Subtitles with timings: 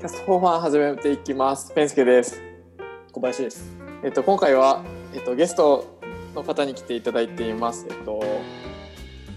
[0.00, 1.74] キャストフォーファン始めていきます。
[1.74, 2.40] ペンスケです。
[3.12, 3.70] 小林です。
[4.02, 4.82] えっと今回は
[5.12, 5.98] えっとゲスト
[6.34, 7.86] の方に来ていただいています。
[7.86, 8.18] えっと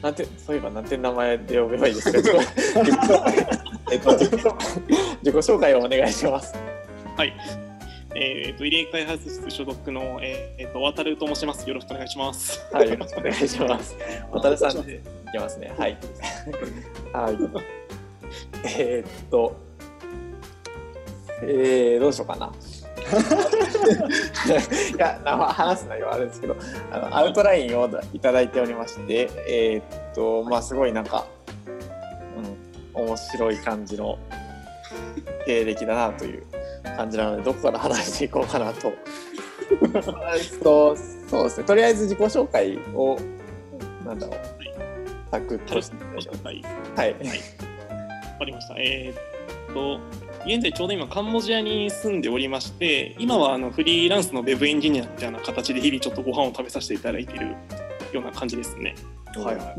[0.02, 2.18] なんてそういえばなんて名前で呼べばいいですか？
[3.92, 4.36] えっと自己
[5.26, 6.56] 紹介をお願いします。
[7.18, 7.34] はい。
[8.16, 11.68] えっ、と、入江開発室所属の、えっ、と、渡ると申します。
[11.68, 12.64] よろしくお願いします。
[12.72, 13.98] はい、よろしくお願いします。
[14.32, 15.00] 渡るさんでい
[15.32, 15.74] きますね。
[15.76, 15.98] はい。
[17.12, 17.38] はい。
[18.78, 19.56] えーっと、
[21.48, 22.52] えー、どうしようかな。
[24.96, 26.56] いや、な話す内容はあるんですけど、
[26.92, 31.26] あのアウトラインをいただいておりまして、えーっと、まあ、すごいなんか、
[32.96, 34.18] うん、面白い感じの
[35.46, 36.44] 経歴だなという
[36.96, 38.94] 感じなので、どこから話していこうかなと。
[40.64, 40.96] と、
[41.30, 43.18] そうですね、とりあえず自己紹介を、
[44.06, 44.38] なんだろう、
[45.32, 46.62] サクッとしてご紹介。
[46.96, 47.14] はい。
[47.14, 47.20] わ
[48.40, 48.76] かりました。
[48.78, 50.00] えっ、と、
[50.46, 57.56] 現在ちょうど今カンボジアに住んでおりまして、今はあのフリーランスのウェブエンジニアみたいな形で日々ちょっとご飯を食べさせていただいている
[58.12, 58.96] ような感じですね。
[59.36, 59.76] はいはい。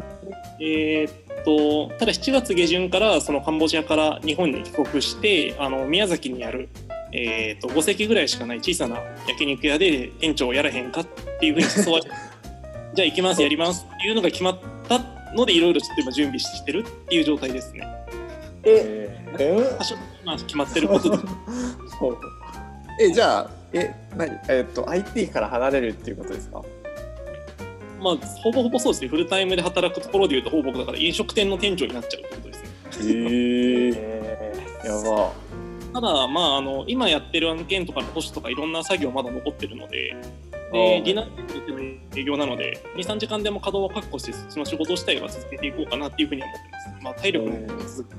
[0.60, 1.12] えーっ
[1.44, 6.70] とただ7月下旬からそのカンボジアから日本に帰国してあの宮崎にある、
[7.12, 8.96] えーっと5席ぐらいしかない小さな
[9.28, 11.06] 焼肉屋で店長をやらへんかっ
[11.38, 12.10] ていうふうに誘われて
[12.94, 14.58] じゃあ行きますやりますっていうのが決まっ
[14.88, 14.98] た
[15.34, 17.86] のでいろいろちょっと今準備してるっていう状態ですね。
[18.64, 19.76] え、え？
[20.24, 21.16] まあ決まってることで
[21.98, 22.18] そう
[23.00, 24.30] え、じゃあ、え、何？
[24.48, 26.62] えっと、IT から離れるっていうことですか？
[28.00, 32.68] まあほぼほぼそうですねフルタイムで働くところでいうとほぼ僕だから飲食店の店長になっちゃうってことですね。
[33.12, 33.92] へえ
[34.84, 35.32] えやば。
[35.94, 40.16] ただ、まあ、あの今やってる案件とかの保守とかいろんな作業まだ残ってるので、
[40.52, 41.78] あでーディナーの
[42.16, 47.04] 営業なので、2、3時間でも稼働を確保して、その仕事自体は続けていこうかなっていうふうには思ってます。
[47.04, 48.16] まあ、体力も続く。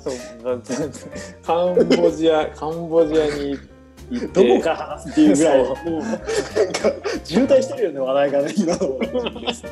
[0.00, 0.74] そう、だって
[1.42, 3.58] カンボジア、カンボジアに
[4.10, 4.48] 行って。
[4.48, 6.22] どこから話すっていうぐらい、そもうなんか
[7.24, 9.40] 渋滞してるよね、話題がね、今の。
[9.40, 9.70] ですね。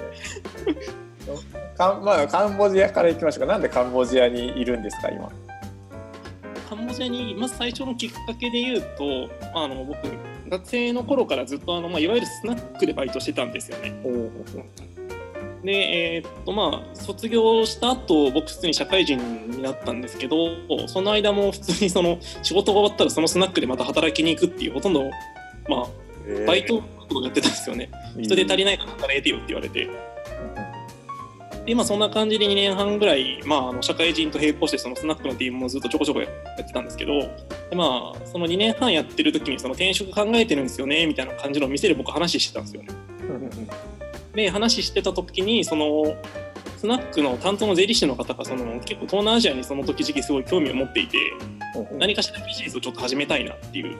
[1.77, 3.53] か んまあ、カンボジアから行きましょうか。
[3.53, 5.31] なんでカンボジアにいるんですか、今？
[6.69, 9.99] カンボジアに、まず最初のきっかけで言うと、あの僕、
[10.49, 13.95] 学生の頃からずっとあの、まあ、いわゆるスナックでバイトしてたんですよね。
[15.65, 20.49] で、えーっとまあ、卒業した後僕普通に社会人になったんですけど
[20.87, 25.05] その間も普通にその仕事が終わったらそのスナックでまた働きに行くっていうほとんど、
[25.69, 25.87] まあ、
[26.47, 27.91] バイトをやってたんですよね。
[28.19, 29.89] 人手足りないから働いてよって言われて。
[31.65, 37.13] でまあそんな感じで2年半ぐらい、まあ、あの社会人と並行してそのスナックの DM もずっとちょこちょこやってたんですけど
[37.69, 42.89] で、まあ、その2年半やってる時にその転職考えてるんですよねみたいな感じのを店で僕話してたんですよね
[44.39, 46.17] で話してた時にその
[46.77, 51.19] スナックの担当の税理士の方がその結構東南アジアにその時時期すごい興味を持っていて
[51.99, 53.99] 何かしらビジネスをちょっと始めたいなっていう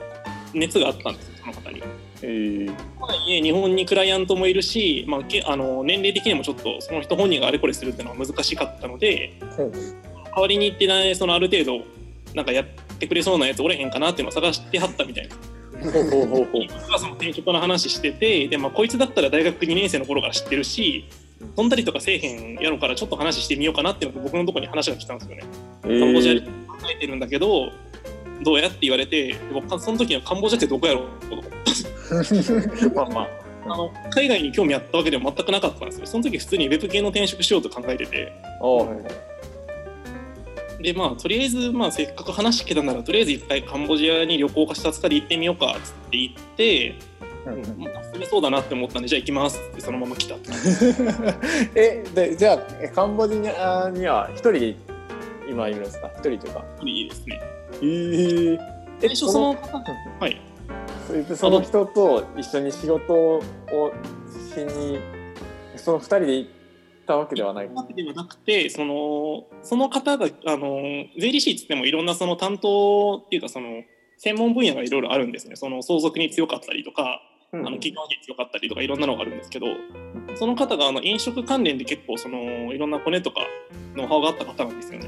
[0.53, 1.83] 熱があったんですよその方に。
[2.21, 11.85] えー、とはいえ日本にクライアントもいるし、まあ、けあの年齢的にもちょっとその人本人があれこれするっていうのは難しかったので代わりに言ってないそのある程度
[12.33, 12.65] なんかやっ
[12.97, 15.35] てくれそうなやつおれへんかなっていうのを探してはったみたいな。
[15.81, 16.67] ほうほうほうほう。
[16.67, 21.05] 僕はその転職の話しててで、まあ、こいつだったら大学2年生の頃から知ってるし
[21.55, 25.43] 飛んだりとかせえへんやろからちょっと話してみようかなっていうので僕のところに話が来たんですよね。
[25.85, 27.71] えカンボジアでー、考えてるんだけど
[28.43, 31.27] どうやって言われて僕はその時はカンボジアってどこやろう？
[31.27, 33.49] と思ってまあまあ。
[33.65, 36.07] あの海外に興味あったわけでは全くなかったんですよ。
[36.07, 39.05] その時普通にウェブ系の転職しようと考えてておう
[40.81, 46.95] でまあとりあえず、まあ、せっかく話聞けたならとりあえず一回カンボジアに旅行か視察かで行ってみようかっつって行って。
[47.45, 49.59] まあ住めそうだなって思ったんでじゃあ行きます。
[49.71, 50.35] ってそのまま来た。
[50.35, 50.49] っ て
[51.75, 54.75] え、で、じゃあ、えカンボジアには一人
[55.49, 56.09] 今いるんですか？
[56.17, 56.63] 一人というか。
[56.83, 57.39] いいですね。
[57.81, 58.59] えー、
[58.99, 59.77] 最初その方
[60.19, 60.39] はい。
[61.35, 63.41] その人と一緒に仕事を
[64.53, 64.99] しに
[65.75, 66.45] その二人で
[67.09, 67.69] たわけではない。
[67.69, 73.83] わけではなくてそのその方があの税理士っつってもいろんなその担当っていうかその
[74.17, 79.65] 専門分野がいろいろあるんですねその相続に強かったりとかうんあの企業に強かったりとかいろんなのがあるんですけど
[80.35, 82.37] その方があの飲食関連で結構その
[82.73, 83.41] いろんなコネとか
[83.95, 85.07] ノウハウがあった方なんですよね。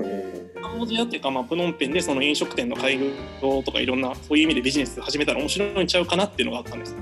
[0.00, 2.98] えカンボジアっていうか、まあ、プノンペンでその飲食店の開
[3.40, 6.94] 業とかいろんなそういう意味でビジネス始めたら面白いんちゃうかなっていうのがあったんです。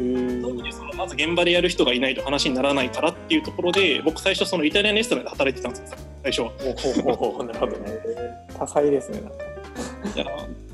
[0.00, 6.52] ー、えー、そのまず現場でやる人がいないと話にならないからっていうところで僕最初そのイタリアンレストランで働いてたんですよ最初は。
[7.44, 7.92] なるほどね。
[8.58, 9.20] 多彩ですね。
[9.20, 9.38] なんか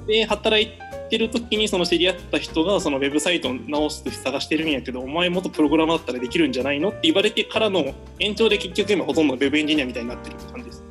[0.07, 0.71] で働い
[1.09, 10.83] てる時にその知り合った人がそのウェブサイトを直す探してるんやけどお前元プログラマーだったらできるんじゃないのって言われてからの延長で結局今ほとんどウェブエンジニアみたいになってる感じです。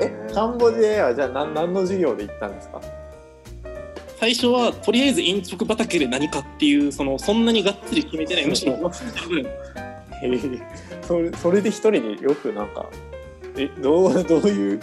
[0.00, 2.80] えカンボジアへはじゃあ何何の授業で行ったんですか？
[4.18, 8.78] 最初はとりあえず飲食畑で何かっていうそのそんなにがっつり決めてないむしろへ
[10.22, 10.62] え
[11.02, 12.86] それそれで一人でよくなんか
[13.56, 14.80] えどうどういう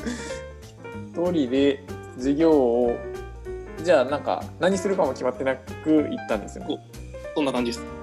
[1.13, 1.83] 一人で
[2.17, 2.97] 授業を
[3.83, 6.79] じゃあなんか何するかも決まってなく行ったんですよね。
[7.35, 7.94] そんな感じです。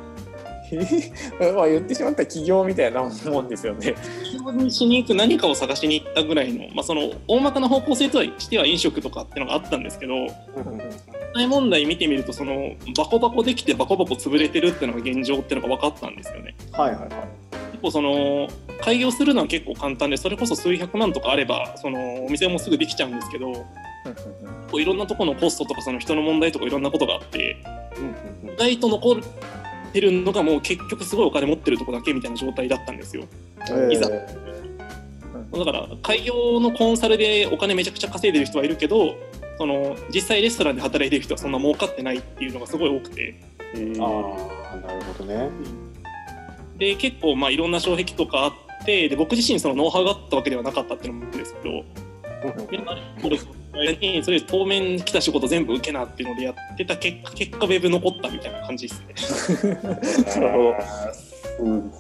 [1.55, 3.95] まあ言ってしまったら起業みたいなもんですよね。
[4.25, 10.15] 起業にしに行く何かを探しに行ったぐらいの、まあ、その大まかな方向性とはしては飲食とかっていうのがあったんですけど
[11.35, 16.55] 大問題見てみるとそのバコバコできてバコバコ潰れてるっていうのが現状っていうのが分かったんですよね。
[16.73, 17.09] はいはいはい。
[17.73, 18.49] 結構その
[18.81, 23.65] 開業するのは結構簡単でそれこそ数百万とかあればそのお店もすぐできちゃうんですけどこ
[24.75, 27.57] ういろんなところのコストとかその人の問題とかいろんなことがあって
[28.45, 29.21] 意外と残
[29.93, 33.25] ってるのがもう結局すごいお金持ってるとこだけみたいな状態だったんですよ。
[33.91, 34.09] いざ。
[34.09, 39.15] だから開業のコンサルでお金めちゃくちゃ稼いでる人はいるけど
[39.59, 43.39] その実際レストランで働いてる人はそんな儲かってないっていうのがすごい多くて。
[43.75, 44.05] あ
[44.75, 45.51] あ、なるほどね。
[46.79, 48.53] で結構まあいろんな障壁とかあっ
[48.87, 51.85] てで僕自身そのノウハウがあったわけではなかったっていうのもあるんですけど
[53.75, 59.15] にそれ当面来た仕事全部受けなっていうのでやってた結果結果ウェブ残ったみたいな感じですね。
[59.17, 60.41] す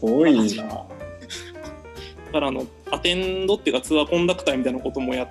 [0.00, 0.64] ごいな。
[0.64, 0.86] だ
[2.32, 5.28] からあのアテンドっていうかツアーコンダクターみたいなこともや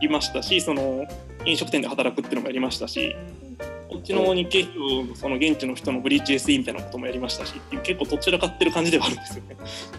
[0.00, 1.06] りましたしその
[1.44, 3.14] 飲食店で働くっていうのもやりましたし
[3.88, 9.56] こっちの日系人その現地の人のブリッジ SE みたいなこともやりましたしっていう結構どちらかってる感じではあるんですよね。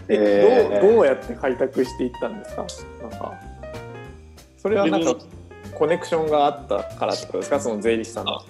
[0.08, 2.66] ええーどうどうやって開拓していったんですか？
[3.02, 3.34] なんか
[4.56, 5.14] それはなんか
[5.74, 7.60] コネクションがあったからってことですか？
[7.60, 8.44] その税理士さんの。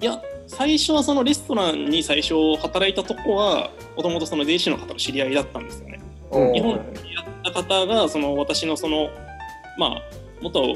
[0.00, 6.00] いや最初はそのレストランに最初働いたとこはもともとその税理士の方の知り合いだったんですよね。
[6.32, 9.10] うん日本でやった方がその私のその
[9.78, 10.02] まあ
[10.40, 10.74] 元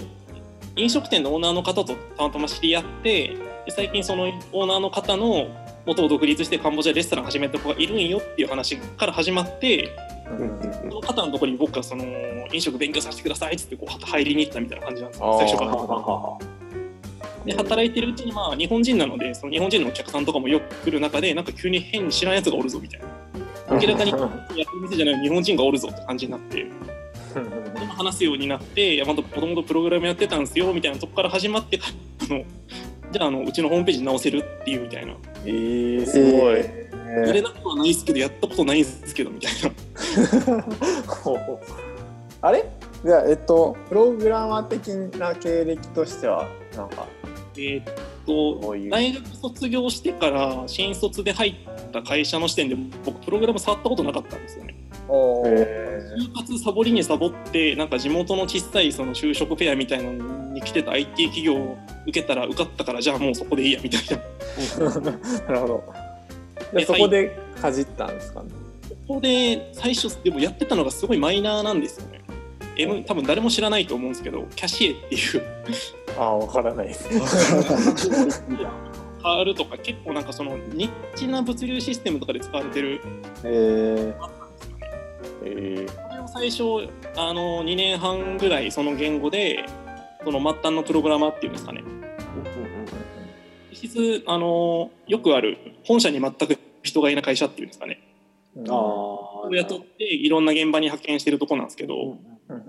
[0.77, 3.29] 飲食店のオーナーの方とたまたま知り合って
[3.65, 5.47] で最近そのオーナーの方の
[5.87, 9.91] 元を独立してカンボジアでレストラン始めた子がいるんよっていう話から始まって
[10.25, 12.05] その方のところに僕がその
[12.53, 15.37] 飲食勉強させてくださいっつってこう入りに行ったみたいな感じなんですよ。
[15.39, 15.75] 最初から。
[17.45, 23.07] で働いてるうちにまあ日本人なのでその日本人のお客さんとかもよく来る中でなんか急に変に知らんやつがおるぞみたいな。
[23.71, 26.71] 明らかにやってる店じゃない日本人がおるぞって感じになってで
[27.87, 31.81] も話すようになっていやまだもともとプログラムやってたんですよみたいなとこから始まって
[32.23, 32.45] あの
[33.11, 35.15] じゃああのうちのホームページ直せるっていうみたいな。
[35.45, 36.84] えー、すごい。
[37.21, 40.65] やれなくはないですけどやったことないんですけどみたいな。
[42.49, 42.65] あれ？
[43.05, 44.89] じゃあ、えっと、プログラマー的
[45.19, 47.07] な経歴としては、なんか、
[47.57, 47.85] えーっ。
[48.25, 51.55] と大学卒業してから新卒で入っ
[51.93, 54.75] た会社の視点で僕プログラム触ったことなかったんですよね。
[55.07, 61.77] 就活サボりにサボってなんか地元の小さいその就職フェアみたいなのに来てた IT 企業を
[62.07, 64.17] 受けたら受かったからじゃあもうそこでいいやみたいな。
[65.47, 65.85] なるほど。
[66.73, 68.49] でそこでかじったんですかね？
[69.07, 72.23] ここで最初でもやってたのがすごいマイナーなんですよね。
[72.77, 75.43] M 多分誰も知らないと思うんですけどキャシエっていう。
[76.19, 77.09] ああ、わからないです。
[79.23, 83.01] R とか結構なんかそのニッチな物流システムとかで使われてる。
[83.45, 84.15] え
[85.47, 86.63] えこれを最初
[87.17, 89.65] あの2年半ぐらいその言語で
[90.25, 91.83] その末端のプログラマーっていうんですかね。
[91.85, 92.04] 実
[93.89, 98.01] 質あのよくある本社に全く人がいない会社っていうんですかね。
[98.57, 102.19] ー、あ雇っていろんな現場に派遣してるとこなんですけど、うん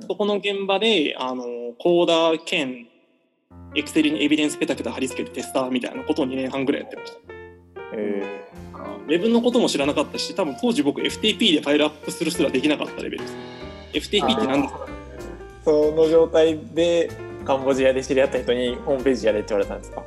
[0.08, 1.44] そこの現場であの
[1.78, 2.88] コーダー兼
[3.76, 7.18] エクセルにエビデンスペタペタ貼り付けるテスターみたいなことを2年半ぐらいやってました。
[7.94, 8.24] え
[9.06, 13.36] ウェブのことも知らなかったし多分当時僕 FTP でファイルアップするすらできなかったレベルです
[14.10, 14.80] FTP って何ですか？
[14.86, 17.12] ー、その状態で
[17.44, 20.04] カンボジアで知り合った人にホームページやれって言われたんですか？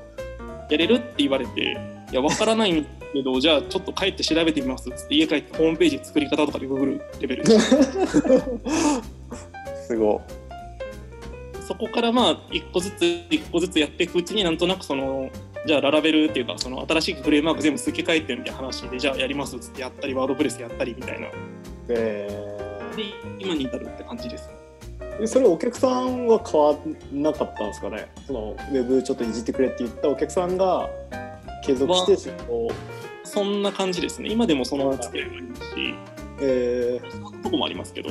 [0.70, 1.76] やれるって言われて
[2.10, 7.44] いや分からないけどじゃあちょっと帰って調べてみますっつって家帰ってホームページ作り方とかでググるレベル。
[7.44, 7.70] で す
[9.88, 10.20] すご。
[11.66, 15.30] そこからまあ一個ずつ一個ずつやっていくうちになんとなくその
[15.66, 21.28] じゃあララベルっていうかその新しいフレームワーク全部付け替えてみたいな話でじゃあやりますっつってやったりワードプレスやったりみたいな。
[21.90, 22.28] え
[22.96, 23.04] で
[23.38, 24.50] 今に至るって感じです
[25.26, 26.76] それお客さんは変わ
[27.12, 28.08] んなかったんですかね？
[28.26, 30.88] そのウェブちょっといじってくれって言ったお客さんが
[31.64, 32.70] 継続して仕事を
[33.25, 34.30] そんな感じですね。
[34.30, 35.94] 今でもその付き合いがありますし。
[36.40, 38.10] えそんなとこもありますけど。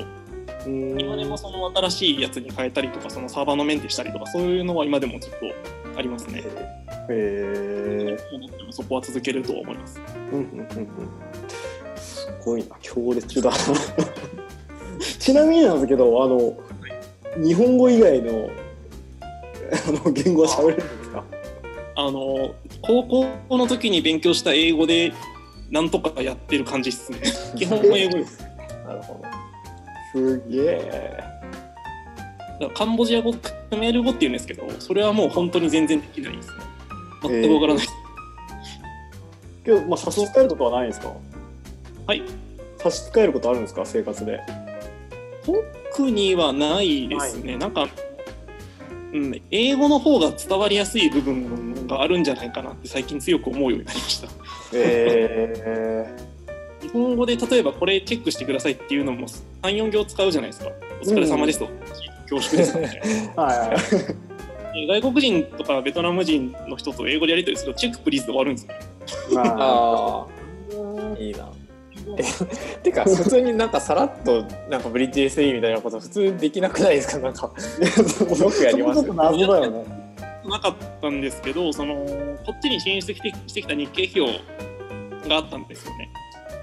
[0.66, 5.38] 今でもその新しいやつに変えたりとかそのサーバーのメンテしたりとかそういうのは今でもずっと
[5.98, 6.44] ありますね。
[7.10, 10.00] え思ってもそこは続けるとは思います。
[10.00, 10.90] ー、うんうんうんうん。
[11.96, 13.52] すごいな強烈だ。
[15.20, 16.54] ちなみになんですけどあの
[17.44, 18.50] 日本語以外の
[19.70, 21.24] あの言語は喋れるんですか？
[21.96, 25.12] あの高校の時に勉強した英語で
[25.72, 27.20] なんとかやってる感じですね。
[27.58, 28.40] 基本も英語です。
[28.86, 29.22] なるほど。
[30.14, 31.24] すげえ。
[32.74, 36.56] カンボジア語クメール語っていうんですけどそれはもう本当に全然できないですね。
[37.22, 37.88] 全くわからない、
[39.64, 41.12] けど、まあ、差し支えることはないんですか？
[42.08, 42.24] はい。
[42.78, 43.86] 差し支えることあるんですか？
[43.86, 44.40] 生活で。
[45.48, 47.58] 特にはないですね。
[47.58, 47.88] なんか、
[49.14, 54.28] うん、英語の方が伝わりやすい部分があるんじゃないかなって最近強く思うようになりました。
[54.74, 56.06] え
[56.82, 59.28] 日本語で例えばこれチェックしてくださいっていうのも
[59.64, 60.72] 34行使うじゃないですか。
[61.02, 61.70] お疲れ様ですと、
[62.30, 62.78] 恐縮です。
[62.78, 63.74] みたいなー、はいは
[64.76, 64.88] い。
[65.02, 68.74] 外国人とかベトナム人の人と英語でやり取りするとチェックプリーズで終わるんですよ。
[69.34, 70.28] まあ、あ
[71.16, 71.50] あ、いいな。
[72.18, 72.24] え
[72.84, 77.24] てか、普通になんかさらっと、なんかブリッジ SE みたいなこと、普通できなくないですか？
[77.24, 77.52] なんか。
[78.40, 79.86] よくやりますそこちょっと謎だよね。
[80.46, 81.96] なかったんですけど、その
[82.46, 84.40] こっちに進出してしてきた日系企業
[85.28, 86.10] があったんですよね。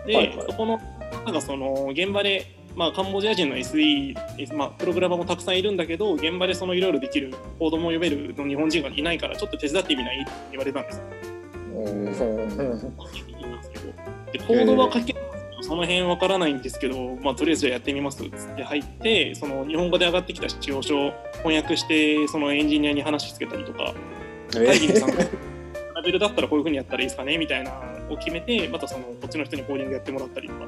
[0.06, 0.80] で、はいはいそこの
[1.26, 4.14] なんかその現場で、まあ、カンボジア人の SE、
[4.56, 10.20] まあ、プログラマーもたくさんいるんだけど、現場でそのいろいろできるコードも読めるの日本人がいないから、ちょっと手伝ってみない？
[10.22, 11.04] って言われたんですよ。
[14.46, 15.18] コードは書ける
[15.66, 23.94] その辺わからないんですけど、まあ、とりあえずじゃあやってみますっつって入って、その日本語で上がってきた使用書を翻訳して、そのエンジニアに話しつけたりとか、
[24.52, 25.22] 会議に参加
[25.94, 27.70] ラベルだったらこういうふうにやったらいいですかねみたいな
[28.10, 30.66] のを決めて、またそのこっちの人にコーディングやってもらったりとか。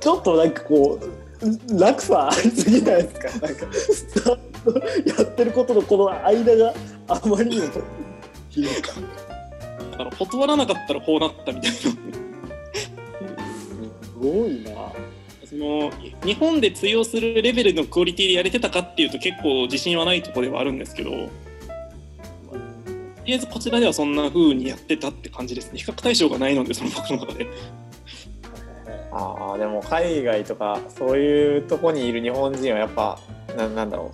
[0.00, 6.74] ちょっとなんかこう、落差ありすぎないですかなんか、スタートやってることのこの間が
[7.06, 7.66] あまりにも
[8.48, 8.94] ひどいか。
[9.92, 12.19] だから断らなかったらこうなったみたいな。
[14.20, 14.92] すごいな。
[15.46, 15.90] その
[16.24, 21.26] 日本で通用するレベルのクオリティでやれてたかっていうと結構自信はないところではあるんですけど、と
[23.24, 25.78] りあえずこちらではそんな風にやってたって感じですね。
[25.78, 27.48] 比較対象がないので、その僕の中で。
[29.12, 33.18] ああ、でも海外とか、そういうとこにいる日本人はやっぱ、
[33.56, 34.12] ななんだろ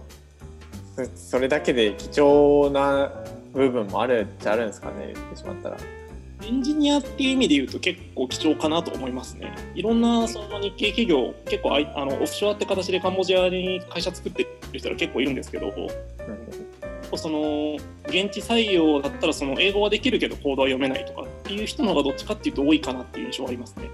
[0.99, 1.05] う。
[1.05, 3.13] そそれだけで貴重な
[3.53, 5.77] 部分もあるっちゃあるんですかね、言ってしまったら。
[6.43, 9.55] エンジニアっていう意味で言うと結構貴重かなと思いますね。
[9.75, 15.73] いろんなその日系企業、結構あいあのオフショアって形でカンボジアに会社作ってる人が結構いるんですけど、
[17.15, 17.77] その
[18.07, 23.91] 現地採用だったらその英語はできるけどコードは読めないとかっていう人の方がどっちかっていうと多いかなっていう印象はありますね。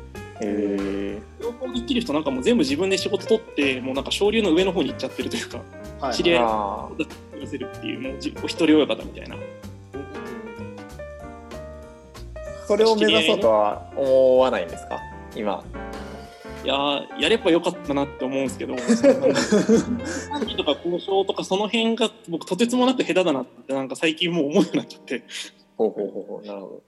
[1.40, 5.60] 両方できる人なんかもう全部自分で仕事取ってもうなんか昇竜の上の方に行っちゃってるというか
[6.00, 9.36] はい知り合いあだって見せるっていうもう一人親方みたいな。
[12.62, 15.00] ーそれを目指そうとは思わないんですか？
[15.34, 15.64] 今。
[16.64, 18.86] いやーやればよかったなって思うんですけど、管
[20.46, 25.24] 理とか交渉とかその辺が僕とてつもなく下手だなってなんか最近もう思うようになっちゃって、
[25.76, 26.46] ほうほうほうほう。
[26.46, 26.82] なるほど。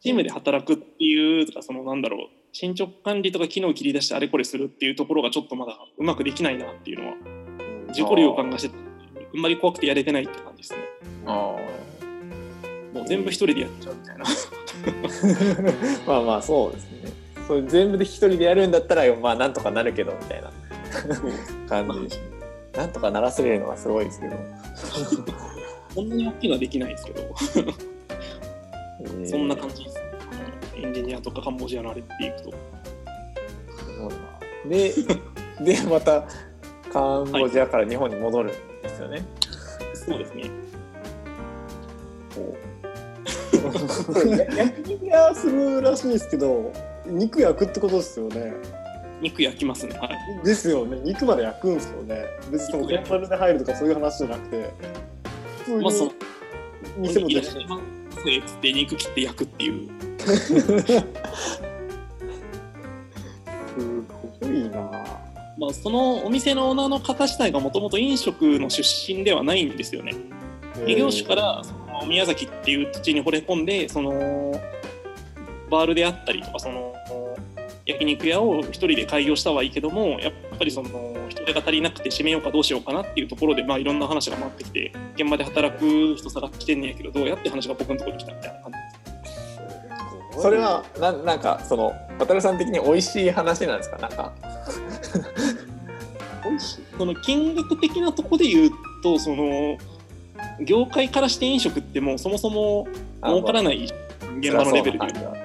[0.00, 7.14] チームで働くっていうとかそのなんだろう進捗管理とか機能を切り出してあれこれするっていうところがちょっとまだうまくできないなっていうのは
[7.88, 8.74] 自己量感がして
[9.34, 10.78] あんまり怖くてやれてないって感じですね。
[11.26, 11.56] あ
[12.92, 14.24] もう全部一人でやっちゃうみたいな。
[14.24, 14.28] あ。
[16.06, 16.98] まあまあそうですね。
[17.46, 20.50] それ全部で一人でやるんだったらまあなんとかなるけどみたいな
[21.68, 22.28] 感じですね。
[22.74, 24.36] なんとかならせれるのはすごいですけど。
[25.94, 27.34] こんなに大きいのはできないですけど、
[29.26, 30.02] そんな感じですね。
[30.76, 32.50] エンジニアとかカンボジアのあれっていくと。
[34.64, 34.68] じ。
[34.68, 34.94] で、
[35.76, 36.24] でまた
[36.92, 39.24] カンボジアから日本に戻るんですよね。
[39.94, 40.44] そうですね。
[44.56, 46.72] 焼肉屋するらしいですけど、
[47.06, 48.54] 肉焼くってことですよね。
[49.20, 49.98] 肉焼きますね。
[49.98, 50.44] はい。
[50.44, 50.98] ですよね。
[51.02, 52.24] 肉まで焼くんですよね。
[52.50, 54.70] 別にその天ぷらで入るとかそういう話じゃなくて、
[55.64, 56.12] 普通のに
[56.98, 59.88] 店もい出しゃいますっつって肉切って焼くっていう。
[60.18, 60.54] す
[64.40, 64.80] ごいな。
[65.58, 70.14] まあ、そのお店のオーナーの方自体がもともと飲食の出身ではないんですよね。
[70.86, 74.60] 異業種からその宮崎っていう土地に惚れ込んでその
[75.70, 76.94] バールであったりとかその
[77.86, 88.78] 焼肉屋を一人で開業したはいいけどもやっぱりその人手が足りなくて閉めようかどうしようかなっていうところで、まあ、いろんな話が回ってきて現場で働く人探してんねやけどどうやって話が僕のところに来たみたいな感じ。
[90.40, 93.98] それはななんかその渡るさん的に美味しい話なんですか？
[93.98, 94.32] なんか。
[96.96, 98.70] その金額的なところで言う
[99.02, 99.76] とその
[100.60, 102.86] 業界からして飲食ってもうそもそも
[103.24, 103.84] 儲からない
[104.38, 105.38] 現場のレベルで言うと。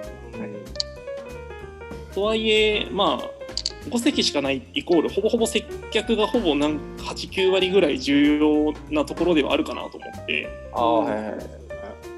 [2.13, 10.47] とはいえ、まあ、5席しかないイコールほぼほぼ接客がほぼなん89割ぐらい重要なところではあるかなと思って。
[10.73, 11.63] ああはいはい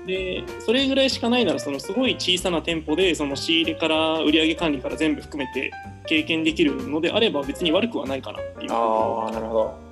[0.06, 5.72] でそれぐらいしかないならそのすごい小さな店舗でその仕入れから売上管理から全部含めて
[6.06, 8.72] 経験できるのであれば別に悪くはないかなっていう。
[8.72, 9.86] ああなるほど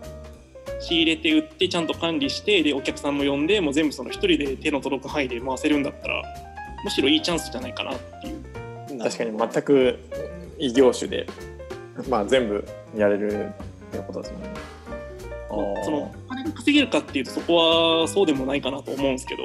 [0.83, 6.23] 仕入れて売ってちゃんと管理してでお客さんも呼んでもう全部その一人で手の届く範囲で回せるんだったら
[6.83, 8.99] むしろいいチャンスじゃないかなっていう。
[8.99, 9.99] 確かに全く
[10.59, 11.27] 異業種で
[12.09, 13.47] まあ全部やれる
[13.89, 14.49] ってことですもんね
[15.83, 19.43] そのお金が稼げるかっていうとそこはそうでもないかなと思うんですけど、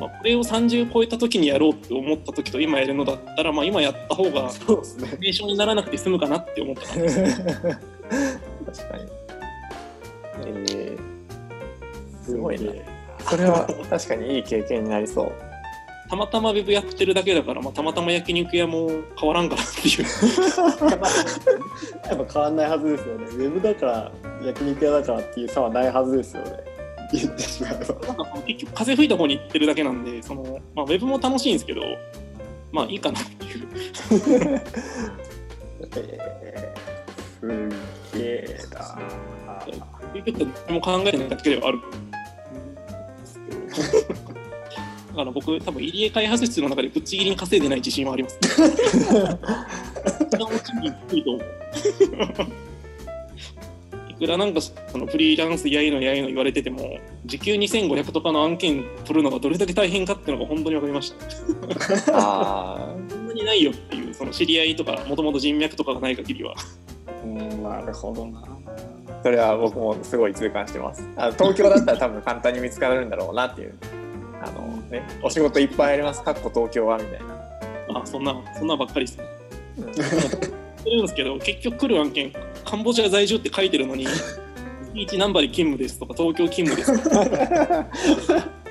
[0.00, 5.16] まあ、これを30超えた時にやろうって思った時と今やるのだったら、まあ、今やった方がそうですね。
[5.20, 9.04] 名称にならなくて済むかなって思ったから 確かに
[10.46, 10.98] えー、
[12.24, 12.84] すごいね
[13.20, 15.32] それは確かにいい経験になりそう。
[16.08, 20.02] たまたまウェブやってるだけだから、まあ、たまたま焼肉屋も変わらんかなっていう。
[22.06, 23.24] やっぱ変わんないはずですよね。
[23.24, 24.12] ウェブだから
[24.44, 26.50] 焼肉屋だからっていう差はないはずですよね。
[27.12, 27.78] 言ってしまえば。
[27.78, 31.80] なんか結局風吹いた方に行ってるだけなんでその、まあ、ウェブも楽しいんですけど
[32.72, 33.66] まあいいかなっていう。
[35.94, 37.72] えー、
[38.10, 38.58] すげえ
[40.14, 40.22] な。
[40.22, 41.80] 結局何も考えてないだけではある
[45.12, 48.48] だから僕多分入江開発室の中でぶっちぎりに稼いでない自信はあります、ね、
[54.08, 61.12] いくらなんかそのフリーランスやいのやいの言われてても時給2500とかの案件取るのがどれだけ大変かっていうのが本当に分かりまし
[62.06, 62.12] た。
[62.14, 66.54] あそんなにないよっていうその知り合いとかもともと人脈とかがない限りは。
[67.24, 68.42] うん、なるほどな。
[69.22, 71.08] あそれは僕もすごい痛感してます。
[71.16, 73.74] あの東京だったら多分簡単に見つかるんだろうなっていう。
[74.42, 76.22] あのねお仕事いっぱいあります。
[76.22, 78.00] かっこ東京はみたいな。
[78.00, 79.24] あそんなそんなばっかりですね。
[79.78, 79.92] うん。
[79.92, 82.32] ですけど結局来る案件
[82.64, 84.06] カンボジア在住って書いてるのに
[84.94, 87.86] 月1ナンバーで勤務ですとか東京勤務ですとか。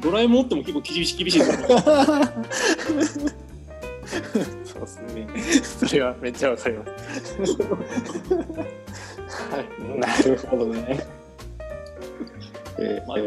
[0.00, 1.68] ドラえもんっても結構厳しい厳しいですよ
[4.86, 6.92] そうですねそれはめっちゃわかります。
[9.30, 9.98] はい。
[9.98, 11.00] なるほどね。
[12.78, 13.18] えーまあ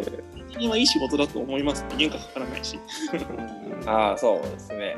[0.54, 2.80] 的にはいい仕事だと思います原価かからないし。
[3.86, 4.96] ああそうですね。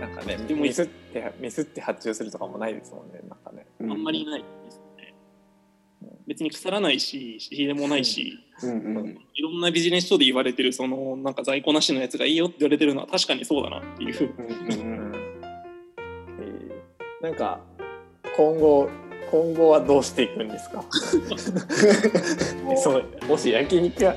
[0.00, 3.66] なんかねでもミスってミスって発注するとかもないですもんねなんかね。
[3.80, 5.14] あんまりないですね。
[6.26, 8.38] 別に腐らないし仕入れもないし。
[8.62, 9.18] うんうん。
[9.34, 14.34] いろんなビジネス書で言われてるそのなんか在庫なしのやつがいいよって言われてるのは確かにそうだなっていう。
[14.38, 14.85] うんうんえー
[17.26, 17.58] なんか
[18.36, 18.88] 今後
[19.32, 20.84] 今後はどうしていくんですか？
[22.80, 24.14] そのもし焼肉屋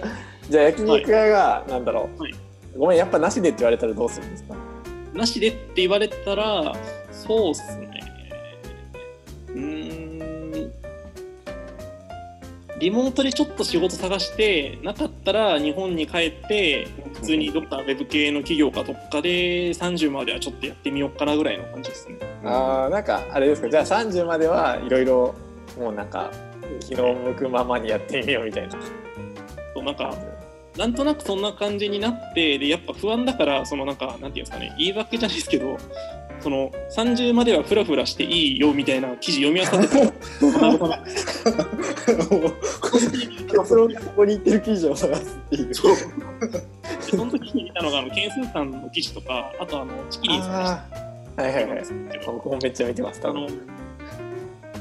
[0.47, 2.33] じゃあ焼肉屋が、なんだろう、はい。
[2.77, 4.53] ごめんやっぱなしでって言われたらどうするんですか？
[5.15, 6.71] なしでって言われたら
[7.11, 7.89] そうっすね
[12.79, 22.17] リモートでちょっと仕事探してなかったら日本に帰って普通にどっかウェブ系の企業かどっかで30まではちょっとやってみようかなぐらいの感じですね。
[22.45, 23.69] あーなんかあれですか？
[23.69, 25.35] じゃあ30まではいろいろ
[25.77, 26.31] もうなんか
[26.79, 28.77] 気の向くままにやってみようみたいな。
[29.75, 30.15] そうなんか
[30.77, 35.77] なんとなくそんな感じになってでやっぱ不安だからそのなんかなんていうんですかね言い訳じゃないですけど
[36.41, 40.57] その30まではフラフラしていいよみたいな記事読み漁ってた。
[40.59, 40.95] らなるほど
[43.61, 45.73] 結論ここに行ってる記事を探すっていう。
[45.73, 45.95] そう。
[47.01, 50.83] その時に見たのがあの件数さんの記事とかあとあのチキリンさんは
[51.39, 51.83] いはいはい。
[52.25, 53.59] 僕もめっちゃ見てます多あの分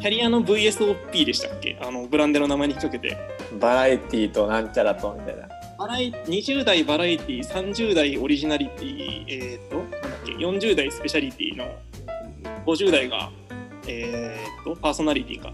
[0.00, 1.76] キャリアの VSOP でしたっけ？
[1.82, 3.16] あのブランデの名前に引っ掛けて。
[3.58, 11.72] バラエティーとなんちゃらとみたいなバラエ20代バラエティ30代オリジナリティえっ、となんだっけ40代スペシャリティの
[12.66, 13.30] 50代が
[13.86, 15.52] えっ、とパーソナリティか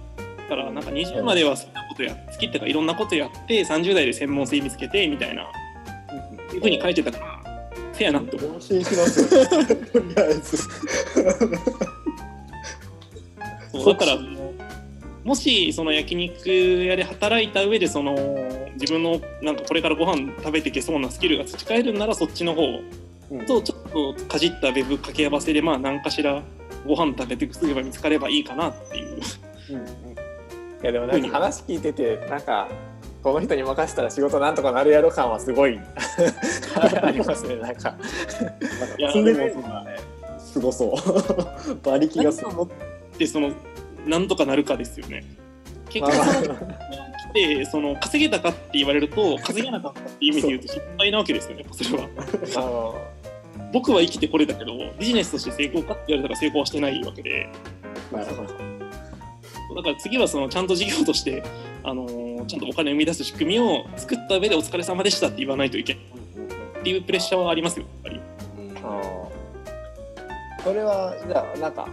[0.48, 7.44] だからなんか20までは好きなことや好きってかいろんなことやって30代で専門性見つけてみたいないうふうに書いてたから
[7.92, 9.46] せやなって思う安心しますよ。
[9.46, 10.56] とりあえず。
[13.72, 14.16] そうだから
[15.24, 18.14] もしその焼肉屋で働いた上でその
[18.74, 22.62] 自分のなんかこれからご飯食べていけそうなスキルが培えるんならそっちの方
[23.46, 26.42] とちょっとかじったウェブ掛け合わせでまあ何かしら
[26.86, 29.20] ご飯食べてすげば見つかればいいかなっていう。
[30.82, 32.68] いやでもなんか話聞いててなんか
[33.22, 35.80] この人に任せたら仕事なんとかなるやろ感はすごい。
[37.02, 37.96] ありますねなんか。
[38.98, 39.54] でね、
[40.38, 40.92] すごそう。
[41.82, 42.54] 馬力がすごい。
[42.54, 42.68] 何を持っ
[43.16, 43.52] てその
[44.06, 45.24] なんとかなるかですよね。
[45.88, 46.54] 結局まあその
[47.32, 52.94] 来てその稼げたかって言われると稼げなかったっていう意味で言うと失敗なわけですよねそれは。
[53.72, 57.48] 僕は生きてこれたけどビジネスとして成功かって言われたら成功はしてないわけで。
[58.12, 58.74] なるほど。
[59.74, 61.42] だから次はそのちゃんと事業として、
[61.82, 66.02] あのーちゃんとお金を生み出す仕組みを作った上でお疲れ様でしたって言わないといけない
[66.80, 68.20] っていうプレッシャーはありますよやっぱり。
[70.62, 71.88] それはじゃあなんか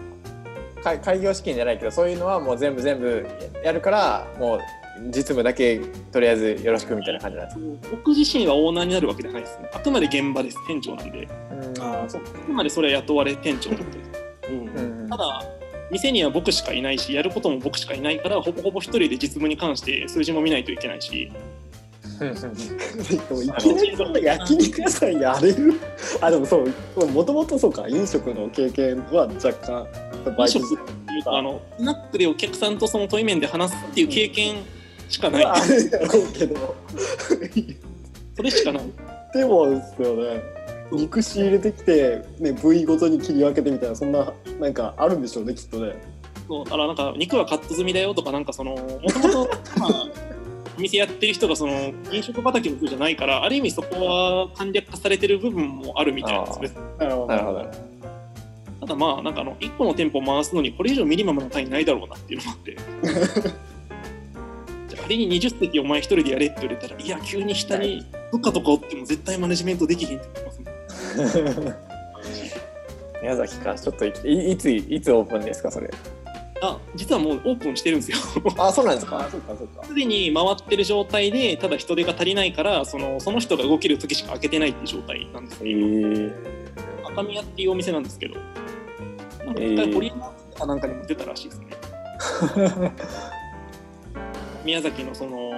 [0.83, 3.27] 開開業資金じゃないけどそういうのはもう全部全部
[3.63, 4.59] やるからもう
[5.07, 5.79] 実務だけ
[6.11, 9.69] とりあえずよろしくみたいな感じなんです僕自身はオーナーになるわけじゃないですね。
[9.73, 10.57] あくまで現場です。
[10.67, 11.25] 店長なんで。
[11.25, 11.33] か
[11.79, 12.21] ああ、そう。
[12.23, 14.11] あくまでそれは雇われ店長ってことです。
[14.49, 15.01] うん。
[15.01, 15.09] うん。
[15.09, 15.43] ただ
[15.91, 21.31] 店には僕しかいないしやることも僕しかいないからほぼほぼ一人で実務に関して数字も見ないといけないし
[22.25, 25.73] いきなりそんな焼肉屋さんやれる。
[26.21, 27.87] あでもそうもともとそうか。
[27.87, 29.87] 飲食の経験は若干
[30.37, 34.63] バイト飲食っていうかあのスナックでお客さんとその対面で話すっていう経験
[35.09, 36.75] しかない、あるだろうけど
[38.35, 38.83] それしかない。
[39.33, 40.43] でもですよね
[40.91, 45.95] 肉仕入れてきて、ね、部位ごとに切り分けてみたいなそんななんかあるんでしょうねきっとね。
[46.47, 50.09] そうだからなんか肉はカット済みだよとかなんかそのもともとまあ
[50.81, 56.41] お店やってる人がその飲食畑の人じゃないからある意味そこは簡略化されてる部分もあるみたいな。
[56.41, 57.71] んですねなるほなるほど。
[58.79, 62.71] ただまあなんかあの1個の店舗回すのにこれ以上ミニマムの単位ないだろうなっていうのもあって。
[64.89, 70.51] じゃあ仮に20席お前一人でやれって言われたらいや急に下に部下とかおっても絶対マネジメントできひんって言って
[71.15, 71.75] ますね
[73.21, 73.75] 宮崎か。
[73.75, 75.91] ちょっといいいついつオープンですかそれ
[76.63, 78.17] あ実はもうオープンしてるんですよ。
[78.57, 79.19] あそうなんですか？
[79.19, 79.83] あそうかそうか。
[79.83, 85.69] すでに回ってる状態でただ人手が足りないからそのその人が動ける時しか開けてないっていう状態なんですえ。
[85.69, 86.33] ー、
[87.11, 88.35] 赤宮っていうお店なんですけど。
[89.45, 91.65] なんか一回堀山かなんかにも出たらしいですね、
[94.63, 95.51] 宮崎のその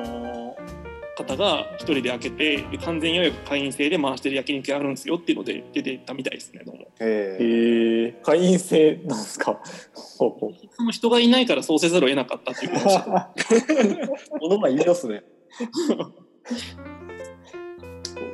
[1.15, 6.81] 方が一人で開けてで完全予約会員制で回してる焼肉屋あるんですよっていうので出てたみたいですねどうも。
[6.81, 9.59] へええー、会員制なんですか？
[9.93, 10.37] そ
[10.79, 12.99] の人がいないからそうせざるを得なかったっていう話。
[14.39, 15.23] この前言いますね。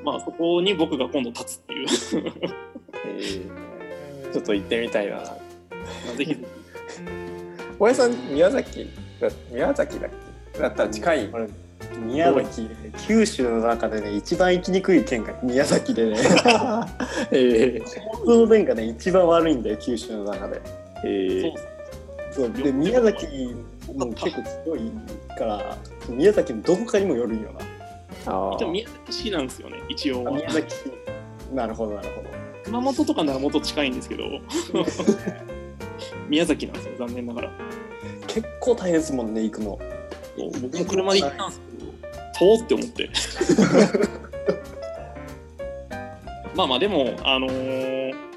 [0.04, 1.88] まあそこに僕が今度立つっていう。
[3.06, 5.16] えー、ちょっと行ってみたいな。
[5.18, 5.22] ま
[6.14, 6.36] あぜひ
[7.78, 8.88] 小林さん宮崎
[9.20, 10.10] だ宮崎だっ
[10.54, 10.60] け？
[10.60, 11.30] だったら近い。
[11.34, 11.48] あれ
[11.98, 12.70] 宮崎ね
[13.08, 16.18] 九州の中でね一番行きにくい県が宮崎でね。
[17.32, 20.62] えー、交通の便がね一番悪いんだよ九州の中で。
[21.06, 21.54] え
[22.32, 22.46] そう。
[22.48, 22.64] そう。
[22.64, 23.56] で宮崎
[23.96, 24.92] も結構強い
[25.38, 30.76] から宮崎のどこかにもよるんよー、あ一応ー宮崎市なんですよね一応な宮崎
[31.54, 32.30] なるほどなるほど。
[32.66, 34.24] 熊本とかならもっと近いんですけど。
[36.30, 37.52] 宮崎なんですよ残念ながら。
[38.28, 39.80] 結構大変ですもんね行くの
[40.62, 43.10] 僕も車で行ったんですけど遠って思って。
[46.56, 48.30] まあまあでもあのー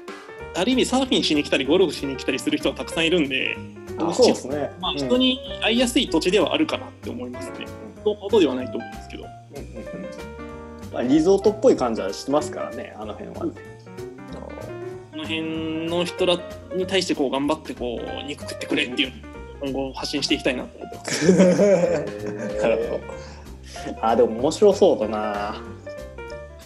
[0.55, 3.57] ある意味サーフィンしに来たりゴルフしに来たりする人はたくさんいるんで、
[3.97, 4.71] あそうですね。
[4.79, 7.65] まあ、人に会いやすい土地ではあるかなって思いますね。
[8.03, 9.23] そうほどではないと思うんですけど。
[10.93, 13.45] まあ、リゾートっぽい感じはしてますからねあの辺は、こ
[15.15, 16.37] の辺の人ら
[16.75, 19.11] に対してこう頑張ってこう肉食ってくれっていう
[19.63, 21.31] 今後発信していきたいなと思ってます。
[22.61, 23.01] なるほど
[24.01, 25.55] あでも面白そうだな。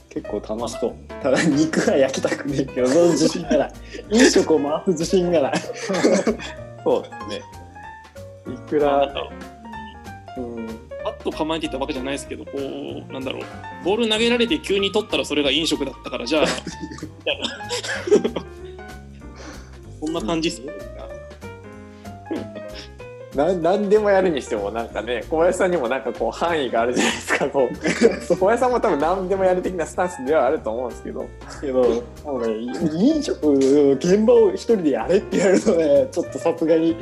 [0.09, 0.95] 結構楽しそう。
[1.21, 3.73] ただ肉は焼きたくねえけどその自信がない。
[4.11, 5.53] 飲食を回す自信がない。
[6.83, 7.41] そうですね。
[8.55, 9.29] いくらんか
[10.37, 10.41] う。
[10.41, 10.67] ん。
[11.03, 13.43] パッと構えていたわけじゃないですけどこうなんだろう。
[13.85, 16.45] ボール投げられて急に取ったらそれが飲食だったからじゃあ
[18.09, 18.43] みたいな。
[19.99, 20.73] そんな感じっすね。
[23.35, 27.75] な何でもやるにしてもなんかね小林さんにもなんかこう範囲があるじゃないですかこう。
[28.25, 31.25] 小林さんも多分何でもやる的なスタンスではあると思うんですけど。
[31.61, 32.53] けどもうね
[32.95, 33.53] 飲食
[33.95, 36.95] 現場を一人でやれってやるとねちょっとさすがに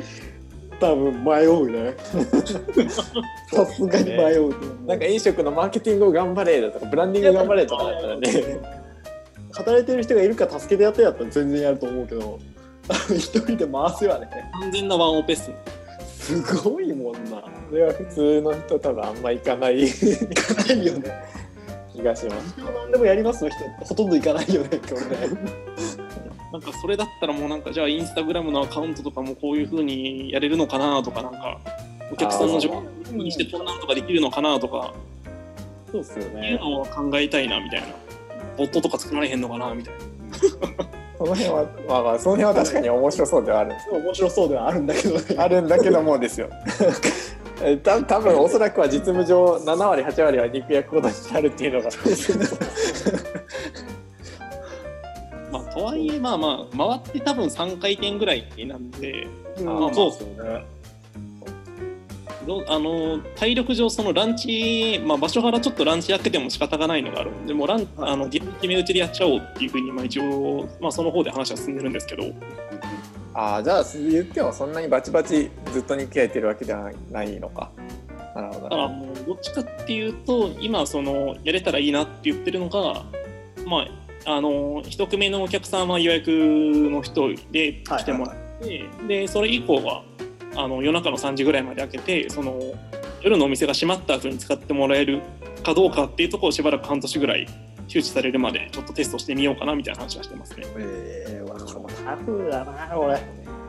[0.80, 1.94] 多分迷うね。
[3.52, 8.86] さすがに迷うと思うなんか飲食のマーケティングを頑張れだとかブランディング頑張れとかだったらね。
[9.52, 12.38] 働いてる人がいるから助けてやってやったら全然やると思うけど
[13.16, 14.28] 一人で回すよね。
[14.60, 15.56] 完全なワンオペっすね。
[16.18, 17.42] すごいもんな。
[17.68, 19.86] それは普通の人多分あんま行かない。
[19.88, 21.36] 気いかないよね。
[22.06, 22.54] がします。
[22.58, 23.58] 何でもやりますの人。
[23.80, 25.16] ほとんど行かないよね今日ね。
[26.52, 31.58] なんかそれだったらもうなんかじゃあインスタグラムのアカウントとかもこういう風にやれるのかなとかなんか
[32.10, 34.94] お客さんの情報にしてこんなんとかできるのかなとか。
[35.92, 37.88] そうっすよいうねのを考えたいなみたいな。
[38.56, 39.94] ボットとか作られへんのかなみたい
[40.78, 40.86] な
[41.18, 43.72] その辺はまあまあその辺は確かに面白そうではある。
[43.72, 45.22] んです面白そうではあるんだけどね。
[45.38, 46.48] あるんだけどもですよ。
[47.62, 51.90] え た多分おそらくは実務上7割8割は肉焼くことになるっていうのが。
[55.52, 59.26] まあとはいえまあまあ回って多分3回転ぐらいなんで
[59.58, 59.94] うん。
[59.94, 60.64] そうですよね。
[62.46, 72.24] どあの体力上そのランチ、まあ、場所からちょっとランチやってても仕方がないのがあるんでもうランあの決め打ちでやっちゃおうっていうふうにまあ一応、まあ、その方で話は進んでるんですけど。
[73.38, 77.70] ああじゃあ言ってもそんなにバチバチずっと日記やってるわけではないのか。
[78.34, 83.04] なるほどだからもうどっちかっていうと今そのやれたらいいなって言ってるのが
[83.66, 83.86] ま
[84.26, 90.02] ああの一組目のお客さんは予約の人で来てもらって、でそれ以降は
[90.56, 92.60] あの夜中の3時ぐらいまで開けてその
[93.22, 95.22] 夜のお店が閉まった後に使ってもらえる
[95.62, 97.46] かどうかっていうところをしばらく半年ぐらい
[97.88, 100.66] 周知されるまでちょっとテストしてみようかなみたいな話はしてますね。
[100.76, 103.20] ええー、わこれもタフだなこれ。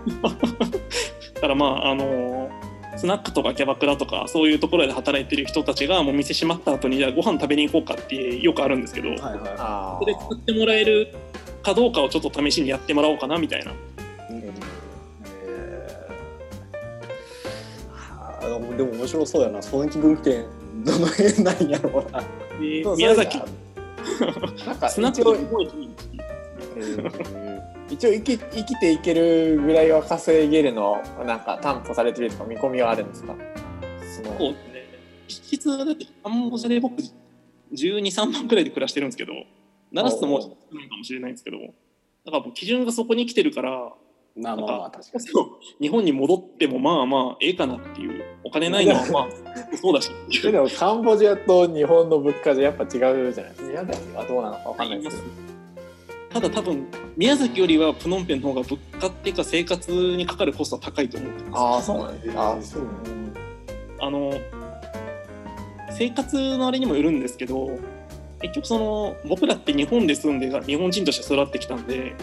[1.36, 2.50] だからまああの
[2.97, 11.13] スナックとかキャバクラとかそういうところで働いてる人たちがもう店閉まった後にじゃあご飯食べに行こうかってよくあるんですけど、はいはあそこで作ってもらえる
[11.62, 13.71] かどうかをちょっと試しにやってもらおうかなみたいな。
[18.60, 19.62] でも面白そうやな。
[19.62, 20.46] その気分店
[20.84, 22.22] どの辺なんやろうな。
[22.60, 23.38] で そう宮崎
[24.65, 25.36] なんか一応
[27.89, 33.36] 一応生き生きていけるぐらいは稼げるのなんか担保されてるとか見込みはあるんですか？
[34.02, 34.84] そうですね。
[35.28, 36.96] 実質だってカンボジアで僕
[37.74, 39.34] 12、3万くらいで暮らしてるんですけど、
[39.91, 41.58] 鳴らすともう少ないかもしれないんですけど、
[42.26, 43.91] だから基準がそこに来てるから、
[44.38, 45.88] まあまあまあ確かに。
[45.88, 49.28] 日本に戻ってもまあまあええかなっていうお金ないのはまあ
[49.76, 50.12] そうだし。
[50.43, 55.32] でもカンボジアと日本の物価じゃやっぱ違うじゃないですか宮崎はどうなのかわかんないですけど。
[56.30, 61.62] ただ多分宮崎よりはプノンペンの方が物価っていうか生活にかかるコストは高いと思ってます。
[61.62, 62.82] ああそうなんですかあーそう
[64.00, 64.34] あの
[65.97, 67.80] 生活のあれにもよるんですけど
[68.41, 72.13] 結局その僕らって日本で住んで日本人として育ってきたんで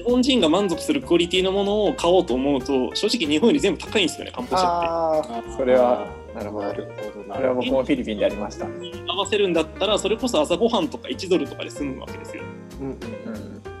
[0.00, 6.06] 日本人が満足するクオリティのものを買おうと思うと正直日本より全部高いんですよねカンボジアっああそれは。
[6.34, 6.68] なるほど。
[6.68, 7.28] なるほど。
[7.28, 8.64] なそれは僕もフィリピンでありました。
[8.64, 8.72] て
[9.06, 12.44] 合わせるんだったらそれこそ朝ごはんとか1ドルとかで済むわけですよ。
[12.80, 12.94] うんうん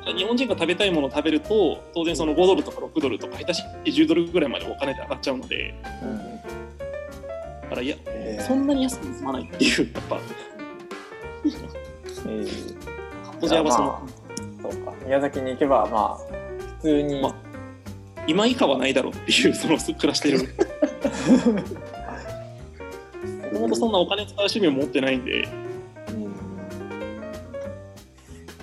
[0.08, 0.16] うん。
[0.16, 5.74] 日本人が食べたいものを食べると当然その5ドルとか6ドルとか下手して10ドルぐらいまでお金で上がっちゃうので。
[7.62, 10.18] だからいやえーそんなに安く済まないっていうやっぱ。
[11.46, 13.24] えー。
[13.24, 14.19] カンボジアはその、ま
[14.62, 14.92] そうか。
[15.04, 16.18] 宮崎に行けばまあ
[16.80, 17.34] 普通に、まあ
[18.26, 20.38] 今以下はないだろうっていうその暮らしてる。
[23.52, 25.48] もともとそんなお金使う趣味を持ってないんで。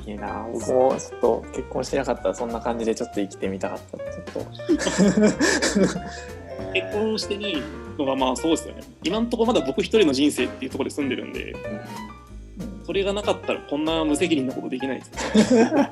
[0.05, 3.97] いいな僕もちょっと結婚してなかったらそんな感じでちょっと生きてみたかった。
[3.97, 4.45] ちょっと。
[6.73, 7.57] 結婚してない
[7.97, 8.83] のがまあそうですよね。
[9.03, 11.53] 今のところまだ僕一人の人生っていうところで住んでるんで
[12.85, 15.05] それがなかったらこんな無責任なことできないで
[15.43, 15.91] すね。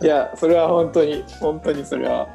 [0.02, 2.26] いやそれは本当に本当にそれは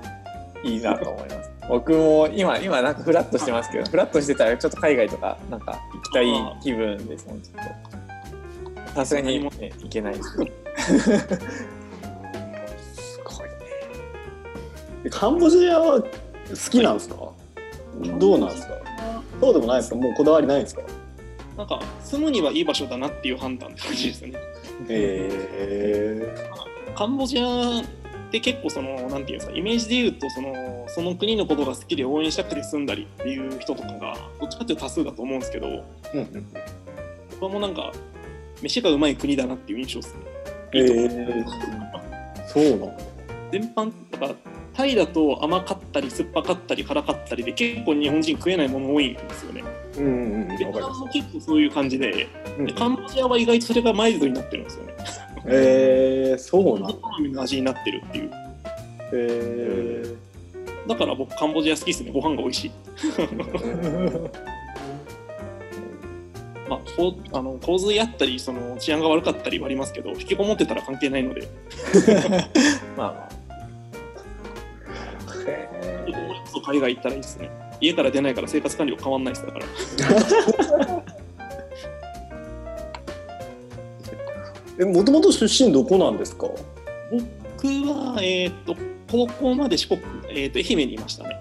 [0.64, 1.52] いいなと思います。
[1.70, 6.28] 僕も今今なんかフラッとしてますけどフラッとしてたらちょっと海外とかなんか行きたい
[6.64, 7.66] 気分ですもんちょっ
[8.86, 8.94] と。
[8.96, 9.50] さすがに、ね、
[9.84, 10.30] 行けないです
[12.96, 13.56] すごいね。
[15.04, 16.08] でカンボジアは好
[16.72, 17.16] きなんですか？
[18.18, 18.74] どうなんですか？
[19.40, 19.96] そうでもないですか？
[19.96, 20.82] もうこだわりないんですか？
[21.60, 24.40] なんか住むにはいい場所だなっていう判断って感じですよね。
[24.88, 26.34] へ
[26.96, 27.84] カンボジアっ
[28.32, 35.68] て結構そのなんていうんですかイメージで言うとそのその国のことが好きで応援したくて住んだりっていう人とかがどっちかっていうと多数だと思うんですけど
[36.14, 36.26] え
[37.32, 37.92] 僕はもうなんか
[38.62, 40.22] 飯がうまい国だなっていう印象ですね。
[40.76, 41.10] へえ
[42.48, 42.94] そうなんだ。
[43.52, 44.36] 全般だから
[44.74, 49.64] タイだと甘かったり酸っぱかったり辛かったりで結構日本人食えないもの多いんですよね。
[49.98, 52.28] うんうんうんベトナムも結構そういう感じで。
[52.58, 54.94] うんでカンボジアは意外とそれがマイルドになってるんですよね。
[55.46, 56.94] へえそうなんだ。
[57.02, 58.30] 好みの味になってるっていう。
[58.30, 58.32] へ
[59.14, 60.16] え
[60.88, 62.12] だから僕カンボジア好きですね。
[62.12, 62.72] ご飯が美味しい。
[66.70, 71.48] まあ、こうあの洪水あったりその治安が悪かったりはありますけど引きこもってたら関係ないので。
[72.96, 73.40] まあまあ
[76.72, 77.50] 海外行ったらいいですね。
[77.82, 79.66] 家から出ないから生活管理は変わんないですだから。
[84.80, 86.48] えもともと出身どこなんですか？
[87.12, 88.76] 僕は、えー、と
[89.12, 91.36] 高校まで四国、えー、と愛媛にいましたね。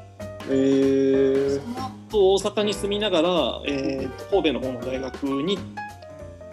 [0.51, 3.29] へえその後大阪に住みながら、
[3.67, 5.59] えー、と神戸の方の大学に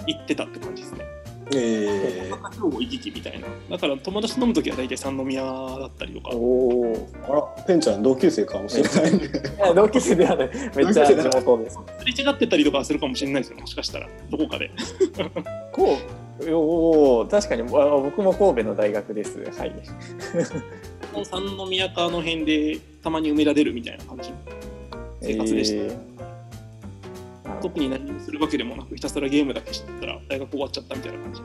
[0.05, 1.05] 行ってたって感じですね
[1.53, 6.36] え大阪兵庫行き来みたいなだから友達と飲む時は大体三宮だったりとか。
[6.36, 9.12] おおあらペンちゃん同級生かもしれない。
[9.17, 9.19] ね
[9.58, 10.49] いや同級生ではない。
[10.75, 11.79] めっちゃ地元です。
[11.99, 13.60] すれ違ってたりとかはするかもしれないですよ。
[13.60, 14.10] もしかしたら。
[14.29, 14.71] どこかで。
[15.71, 15.97] こ
[16.39, 17.62] うおお確かに。
[17.62, 19.39] あ僕も神戸の大学です。
[19.58, 19.73] はい。
[21.23, 24.38] 三宮かの辺でたまに埋められるみたいな感じの
[25.21, 26.14] 生活でした、えー
[27.61, 31.41] 特に何もするわけでもなくひたすらゲームだけしてたら大学終わっちゃったみたいな感じ。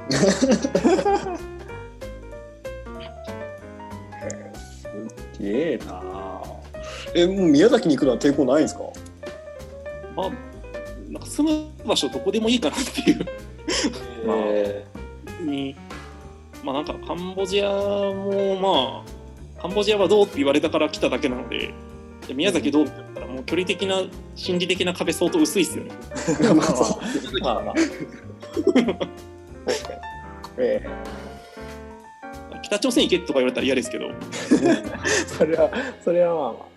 [4.69, 6.43] すげえな。
[7.15, 8.83] えもう宮崎に行くのは抵抗ないんですか？
[10.17, 10.31] まあ
[11.11, 13.27] なんか住む場所どこでもいいかなっていう。
[14.27, 14.85] まあえ
[15.43, 15.75] に
[16.63, 19.05] まあなんかカンボジアもま
[19.59, 21.73] あカンボジアはどうって言われたから来ただけなので
[22.35, 24.03] 宮崎どうって言ったらもう距離的な
[24.35, 25.91] 心理的な壁相当薄いっすよね。
[26.15, 27.65] ーまあまあ。
[27.65, 27.75] まあ
[29.67, 30.01] 確かに
[30.59, 30.87] え。
[32.63, 34.07] 北朝鮮行けとか言われたら嫌ですけど。
[34.07, 34.13] え
[35.27, 35.71] それは
[36.05, 36.71] それはまあまあ。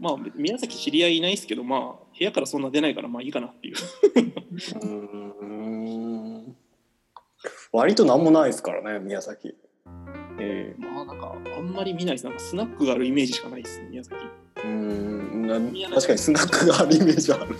[0.00, 3.76] まあ宮崎知り合いいないですけどまあ部屋からそんな出ないからまあいいかなっていう。
[3.76, 6.56] うーん。
[7.72, 9.54] 割と何もないですからね宮崎
[10.40, 14.16] えまあなんかあんまり見ないですなんかスナックがあるイメージしかないです宮崎。
[14.56, 15.54] うーんな
[15.94, 17.56] 確かにスナックがあるイメージある。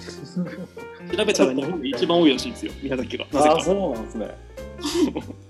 [1.16, 3.26] 調べたら日本で一番多いらしいんですよ宮崎が。
[3.32, 4.30] なぜかああそうなんですね。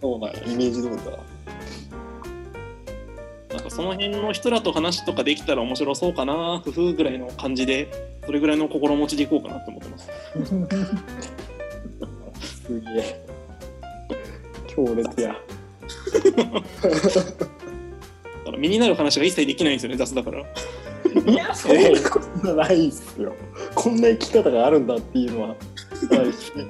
[0.01, 1.03] そうなんやイメージ通りだ
[3.51, 7.91] なんかその辺の人らと話とかできたら面白そうかな工夫ぐらいの感じで
[8.25, 10.09] それぐらいの心持ちでいこうかなって思ってます。
[12.67, 13.27] すげえ。
[14.69, 15.35] 強烈や
[16.21, 16.93] だ
[18.45, 20.41] から身になる話が一切できないんですよね雑だから。
[20.41, 20.45] い
[21.35, 23.35] やそんなことないっすよ。
[23.75, 25.57] こんな生き方があるんだっていうのは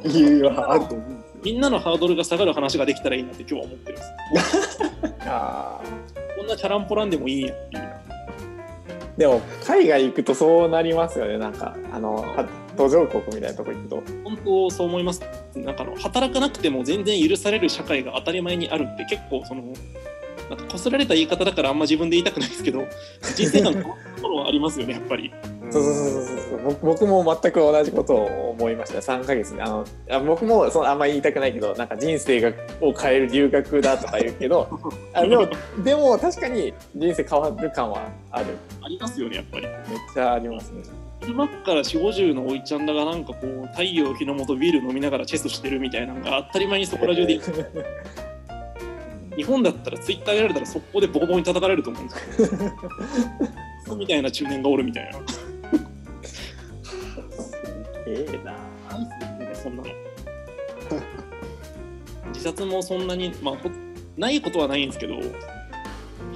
[0.04, 4.78] 理由はあると思うんですよみんなのハードルが下がる話ができたらいいなって今日は思ってるんです
[5.26, 5.80] あ
[6.36, 7.82] こんなチャランポランでもいいやっていう。
[7.82, 8.00] ー
[9.18, 11.36] でも海外行くとそうなりますよね。
[11.36, 12.48] なんかあのは
[12.80, 14.02] 途上国みたいなとこ行くと。
[14.24, 15.20] 本当そう思います。
[15.54, 19.62] なんかあの働かなくても全然許される社会が当たり前にあるって結構その
[20.48, 22.86] なんかこすられた言い方だからあんま自分で言いたくないですけど
[23.36, 23.88] 人生観のと
[24.22, 25.30] ころはありますよねやっぱり。
[25.72, 34.66] そうそうそうそう僕僕も全く同じことを思いました3ヶ月であのあ僕もそのあんまり言いたくないけどなんか人生がを変える留学だとか言うけど
[35.14, 35.48] あでも
[35.84, 38.46] でも確かに人生変わる感はある。
[38.82, 39.66] ありますよねやっぱり。
[39.66, 39.74] めっ
[40.12, 40.82] ちゃありますね
[41.20, 47.40] 昼間っから4 5 0のおいちゃんだがなんかこう太陽日の下ビール飲みながらチェスしてるみたいなのが当たり前にそこら中で
[49.36, 53.96] 日本だったらツイッターやられたら速攻でボコボコに叩かれると思うんですけど。
[53.96, 55.18] みたいな中年がおるみたいな。
[58.06, 58.56] ええな。
[59.54, 59.88] そんなの。
[62.28, 63.70] 自殺もそんなに、まあ、ほ
[64.16, 65.14] ないことはないんですけど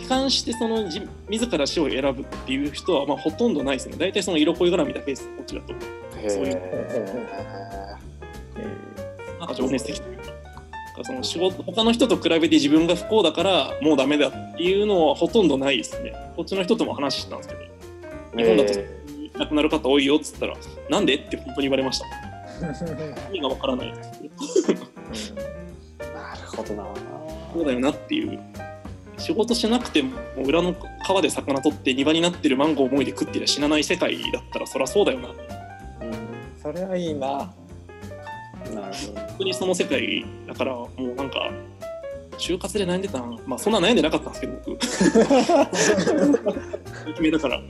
[0.01, 3.97] 悲観してその自自ら死を選ぶっていう人はまあほとんどないですね。
[3.99, 5.75] 大体その色恋絡みだけですこちらと。
[6.29, 6.61] そういう。
[9.39, 10.25] なんか情熱的というか
[11.03, 16.15] その仕事他の人と比べて自分が不幸だからもうダメだっていうのはほとんどないですね。
[16.37, 17.61] こっちの人とも話したんですけど
[18.37, 18.81] 日本だと
[19.39, 20.57] 亡くなる方多いよっつったら
[20.89, 22.07] なんでって本当に言われました。
[23.31, 23.93] 意味がわからない。
[23.93, 24.03] で
[24.45, 24.81] すけど
[26.15, 26.87] なるほどな。
[27.53, 28.41] そうだよなっていう
[29.19, 30.13] 仕事しなくても
[30.45, 30.75] 裏の
[31.07, 35.29] 川で魚取って庭になってるマンゴー思いで食ってりゃ死なない世界だったらそりゃそうだよな。
[35.29, 35.35] う
[36.61, 37.53] それはいいな。
[38.71, 39.21] んなるほど。
[39.21, 41.51] 本当にその世界だからもうなんか
[42.39, 44.79] 就活で悩んでたなまあそんな悩んでなかったんですけど僕。
[47.07, 47.61] 決めだから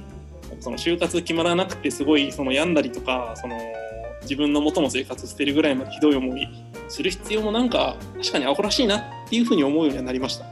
[0.60, 3.58] その就活決まらなくてすごいその病んだりとかその
[4.22, 6.48] 自分の元の生活捨てるぐらいまでひどい思い
[6.88, 10.46] する必要もなんか確かにアホらしいなっていうふうに思うようにはなりました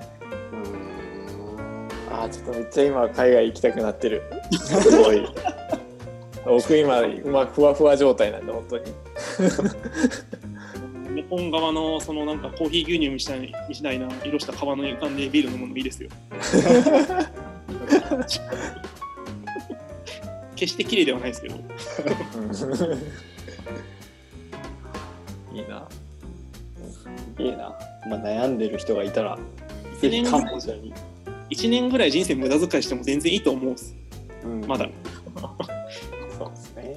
[2.22, 4.22] あーちょっとめっちゃ今海外行きたくなってる。
[4.52, 5.26] すごい。
[6.44, 8.84] 僕今、まあ、ふわふわ状態なんで本当に。
[11.14, 16.08] 日本側のそのなんかコーヒー牛乳みたいみたいな色した川の床でビール飲むのもいいですよ
[20.56, 21.56] 決して綺麗ではないですけど
[25.54, 25.86] いいな。
[27.38, 27.76] いいな、
[28.08, 29.38] まあ、悩んでる人がいたら
[30.00, 30.94] ぜひカンボジアに、
[31.52, 33.94] 1年ぐらい人生無駄遣いしても全然いいと思うんです。
[34.44, 34.64] うん。
[34.66, 34.88] まだ。
[36.38, 36.96] そうですね。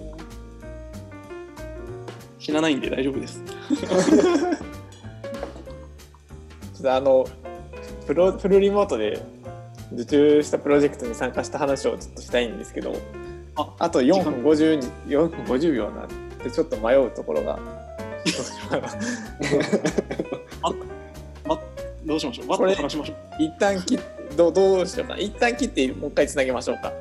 [2.39, 3.41] 死なないんで大丈夫です。
[3.43, 7.25] ちょっとあの
[8.05, 9.21] プロフルリモートで
[9.93, 12.95] 受注したプロジェクトに参加した話をちょっとしたいんですけど
[13.55, 17.61] ああと4分 50, に4分50秒なんでちょっと迷うところがど
[18.25, 18.87] うしようかな
[22.05, 22.47] どうしましょう？
[22.47, 23.43] ことれ話しましょう。
[23.43, 25.15] 一旦切ってどうどうしようか。
[25.15, 26.91] な一旦切ってもう一回つなげましょうか。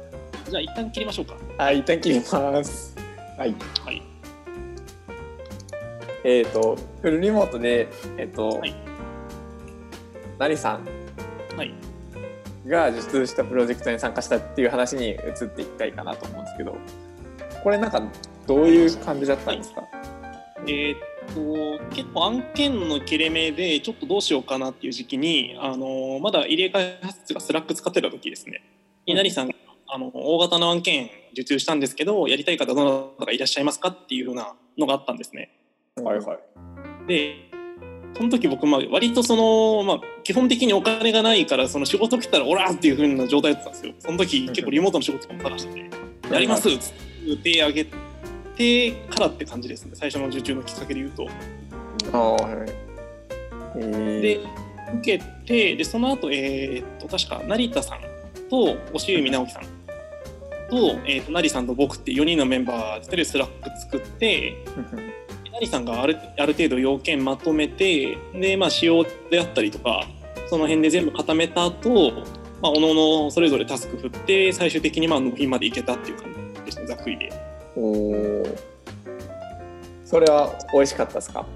[0.49, 1.37] じゃあ一旦切りましょうか。
[1.59, 2.97] はい一旦切ります。
[3.39, 3.55] はい。
[3.85, 4.03] はい。
[6.25, 8.75] えっ、とフルリモートでえっ、と、はい。
[10.39, 10.87] なりさん
[11.57, 11.73] はい。
[12.67, 16.77] が受注したプロジェクトに参加したっていう話に移っていきたいかなと思うんですけど
[17.63, 18.03] これなんか
[18.47, 19.83] どういう感じだったんですか、
[20.67, 28.63] えーっと結構案件の切れ目でちょっとどうしようかなっていう時期に、あのまだ入れ開発が Slack 使ってた時ですね
[29.07, 29.55] 稲荷さんが
[29.89, 35.51] あの大型の案件受注したんですけどやりたい方どなたかいらっしゃいますかっていうふうなのがあったんですね。
[35.97, 36.39] はいはい。
[37.07, 37.51] で
[38.17, 45.91] その時僕まあ割とその、まあ、基本的にお金がないからその仕事来たらオラーっていう風な状態だったんですよその時結構リモートの仕事も探してて
[46.33, 47.97] 「やります」って手挙げて
[49.11, 51.29] からって感じですね最初の受注のきっかけで言うと。
[52.13, 52.71] ああはい
[53.77, 54.41] えーで
[55.01, 58.01] 受けてでその後、えーっと確か成田さん
[58.49, 59.63] と押海直樹さん
[60.71, 64.65] と,、えーっと成さんと僕って4人のメンバーで2人で Slack 作って
[65.61, 70.07] 成さんがあるある程度要件まとめてで、まあ、仕様であったりとか
[70.49, 72.13] その辺で全部固めた後、
[72.63, 77.54] まあおのおのそれぞれタスク振って最終的にまあ納品までいけたっていう感じですねざっくりで。
[77.77, 78.59] おー。
[80.05, 81.45] それは美味しかったですか？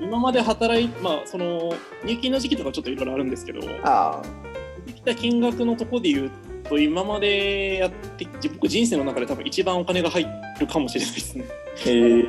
[0.00, 1.72] 今まで働いまあその
[2.04, 4.22] 入金の時期とかちょっといろいろあるんですけどあ
[4.86, 6.30] 出てきた金額のとこで言う
[6.68, 10.26] と今までやって僕人生の中で多分一番お金が入
[10.60, 11.44] るかもしれないですね。
[11.86, 12.24] へえ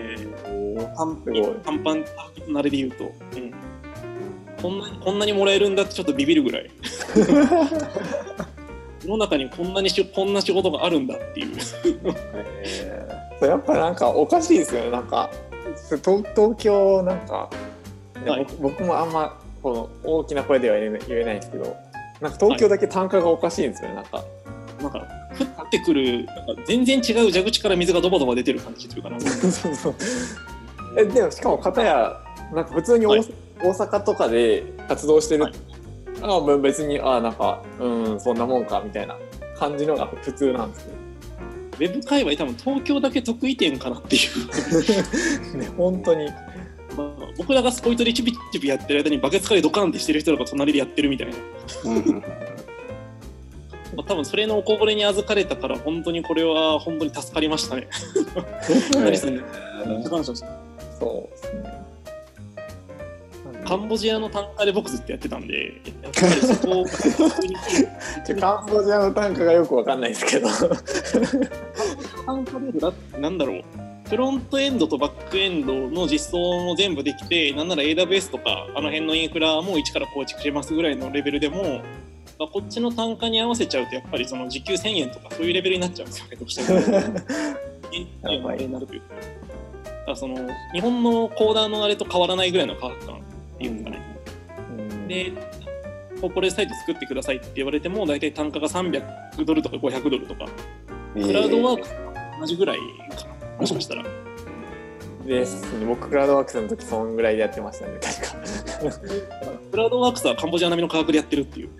[0.95, 1.43] 短すごい。
[1.63, 2.05] 短パン
[2.47, 3.53] 慣れで言うと、うん、
[4.61, 6.69] こんなこんなにもらえるんだってちょっとビビるぐらい
[9.09, 11.59] 世の中にこんなにしこんな仕事があるんだっていう。
[11.59, 11.75] そ
[13.41, 15.31] うやっぱなんかおかしいですよねなんか。
[15.87, 17.49] 東東京なんか、
[18.23, 18.45] ねはい。
[18.59, 21.75] 僕僕もあんまこの大きな声では言えないんですけど
[22.21, 24.23] なんか東京だけ単価がおかしいんですよねなんか。
[24.79, 24.99] なんか
[25.39, 29.19] 降ってくるなんか全然違う蛇口から水がドバドバ出てる感じというかな。
[29.51, 29.95] そうそう。
[30.97, 32.15] えでもしかも片や
[32.53, 33.33] なんか普通に大,、はい。
[33.61, 35.68] 大阪とかで活動してる、はい
[36.21, 39.17] ああ別にああなんかうんそんなもんかみたいな
[39.57, 40.99] 感じのが普通なんですよ
[41.79, 44.19] ウェブ界隈多分東京だけ得意点かなってい
[45.53, 45.55] う。
[45.57, 46.27] ね本当に。
[46.97, 51.35] まあ僕らがスポイトでチュピチュピやってる間にバケツカレードカンってしてる人らが隣でやってるみたいな、
[53.95, 57.87] まあ、多分それのおこぼれに預かれたから本当にこれは本当に助かりましたね。
[58.89, 59.39] そうですね
[63.69, 65.79] カンボジアの単価で僕ずっとやってたんで、
[66.41, 66.83] そこ
[68.41, 70.47] カンボジアの単価がよくわかんないですけど
[72.25, 73.63] 単価でだなんだろう。
[74.09, 81.81] フロントエンドとバックエンドの実装も全部できて、なんなら AWS とか、あの辺のインフラも一から構築しますぐらいのレベルでも、
[82.39, 86.79] まあこっちの単価に合わせちゃうと、やっぱりその時給1000円とかそういうレベルになっちゃうんですよね、どうしても。
[88.67, 89.01] なるという
[90.07, 90.15] か。
[90.15, 90.37] その
[90.73, 93.28] 日本のコーダーのあれと変わらないぐらいの価格感
[93.59, 94.01] っていうかね。
[95.07, 95.31] で、
[96.21, 99.03] コーポレートサイト作ってくださいって言われても、大体単価が300
[99.43, 100.47] ドルとか500ドルとか、
[101.13, 101.95] クラウドワークと
[102.39, 104.05] 同じぐらいかな、もしかしたら。
[105.25, 108.37] ですね僕クラウドワークスの時そんぐらいでやってましたね確か
[109.69, 111.69] クラウドワークスはカンボジア並みの価格でやってるっていう。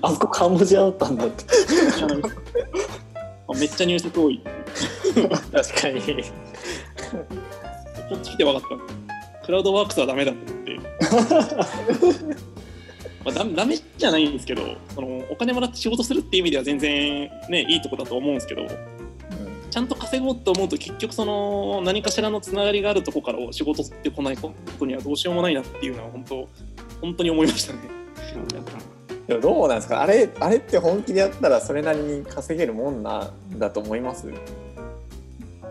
[0.00, 1.44] あそこカンボジアだったんだって。
[3.58, 4.40] めっちゃ入札多い。
[5.52, 6.00] 確かに
[8.08, 8.70] こっち来て分かっ
[9.07, 9.07] た。
[9.48, 10.76] クラウドワークスはダメだと思って。
[13.24, 18.66] まあ、ダメダメじゃないんですけどそのお金もらって仕事するっていう意味では全然ねいいとこだと思うんですけど
[19.70, 26.46] ちゃんと稼ごうと思うと結局その何かしらのつながりがあるとこから仕事ってこないことにはどうしようもないなっていうのは本当
[27.00, 27.78] 本当に思いましたね。
[29.26, 30.02] でもどうなんですか？
[30.02, 34.28] あれあれって本気でやったらそれなりに稼げるもんなんだと思います？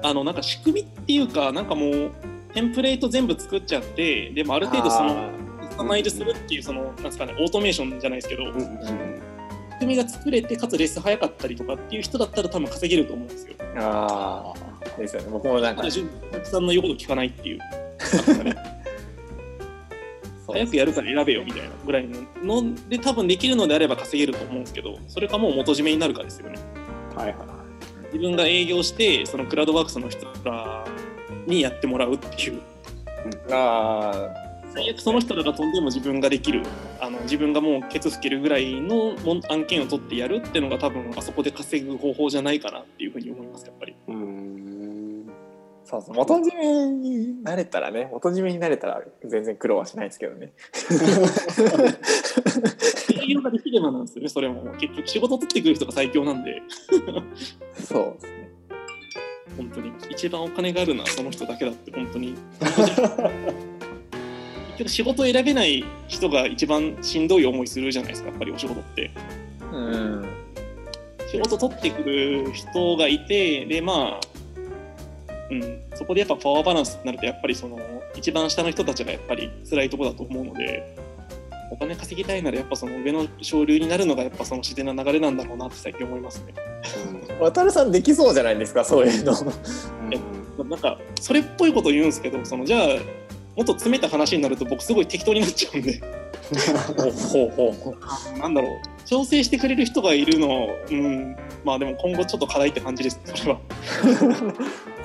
[0.02, 2.12] あのなんか仕組みっていうかなんかもう
[2.58, 5.30] テンプレート全部作っちゃってでもある程度その
[5.62, 8.52] カスタマイズするっていうそのなんですかねオートメーションじゃないですけど、仕
[9.80, 13.54] 組みが作れてかつレース早かったりとかっていう人だったら多分稼げると思うんですよ。
[13.78, 14.54] あ
[14.96, 15.96] あですよね僕もなんかただ
[16.32, 17.60] お客さんの言うこと聞かないってい う。
[20.48, 26.58] 早くやるから選べよみたいなぐらいのので多分できるのであれば稼げると思うんですけどそれかもう元締めになるかですよね。
[27.16, 27.36] はいはい。
[28.14, 30.84] 自分が営業してそのクラウドワークスの人ら
[31.48, 32.62] にやってもらうっていう。
[33.52, 34.34] あ
[34.74, 36.62] 最悪その人らが飛んでも自分ができる。
[37.00, 39.16] あの自分がもうケツ吹けるぐらいの
[39.50, 43.96] 案件を取ってやるっていうのが多分あそこで稼ぐ方法じゃないかなっていうふうに思いますやっぱり。
[44.08, 45.28] うん。
[45.84, 46.16] そうそう。
[46.16, 50.52] 元締めになれたらね元締めになれたら全然苦労はしないですけどね。
[53.24, 54.64] 営業ができればなんですよねそれも。
[54.78, 56.62] 結局仕事取ってくる人が最強なんで。
[57.74, 58.47] そうですね
[59.56, 59.92] 本当に。
[60.10, 62.36] 一番お金があるのはその人だけだって本当に。
[64.78, 69.12] 結局仕事を選べない人が一番しんどい思いするじゃないですかやっぱりお仕事って。
[69.74, 70.26] うん。
[71.32, 74.28] 仕事取ってくる人がいてでまあ
[75.50, 77.80] うん、そこでやっぱパワーバランスになるとやっぱりその
[78.16, 80.96] 一番下の人たちがやっぱり辛いとこだと思うので
[81.72, 86.54] お金稼ぎたいならやっぱその上の昇流になるのがやっぱその自然な流れなんだろうなって最近思いますね。
[87.40, 89.34] 渡るさんできそうじゃないですかそういうの。
[90.66, 92.88] なんかそれっぽいこと言うんですけどそのじゃあ
[93.56, 96.02] もっと詰めた話になると僕すごい適当になっちゃうんで。
[97.32, 97.96] ほうほうほ
[98.36, 98.72] うなんだろう。
[99.06, 101.36] 調整してくれる人がいるのうん。
[101.64, 103.60] まあでも今後ちょっと課題って感じですそれは。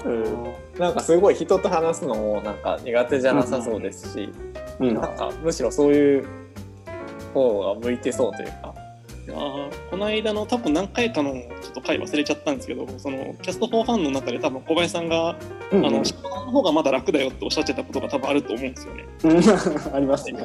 [0.05, 0.55] うん。
[0.79, 4.31] なんかすごい人と話すのもなんか苦手じゃなさそうですし、
[4.81, 4.95] うん。
[4.95, 6.27] なんかむしろそういう
[7.35, 8.72] 方が向いてそうというか。
[9.29, 15.37] あーこの間の多分何回かのちょっと回忘れちゃったんですけどそのキャスト4ファンの中で多分小林さんが、
[15.71, 19.05] うんあの仕事の方がまだ楽だよっておっしゃってたことが多分あると思うんですよね。
[19.25, 19.39] うん。
[19.95, 20.45] ありますね。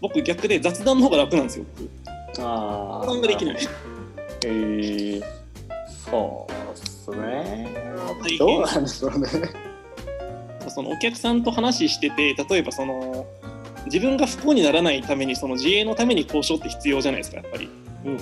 [0.00, 1.88] 僕逆で雑談の方が楽なんですよ僕。
[2.40, 3.56] あ雑談ができない。
[4.44, 5.22] えー、
[6.10, 7.68] そうっすね。
[8.38, 9.28] どうなんでしょうね。
[10.68, 13.26] そのお客さんと話してて例えばその
[13.86, 17.68] 自分が不幸にならないためにその自営のために交渉って必要じゃないですかやっぱり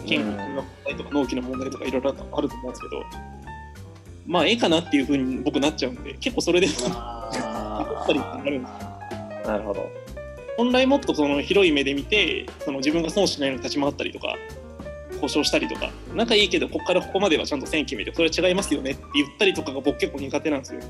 [0.06, 3.04] 金の問題とか納期の問題とかいろいろあると思うんですけど
[4.26, 6.88] まあええかなっていうふうに僕なっちゃうんで結構それでるんで
[9.46, 9.88] なるほど。
[10.58, 14.34] 本来もっとその広い目で見てその自分が損しないように立ち回ったりとか
[15.12, 20.80] 交渉したりとか仲いいけどここからここまではちゃんと線決めてそれは違いますよねって言ったりとかが僕結構苦手なんですよ。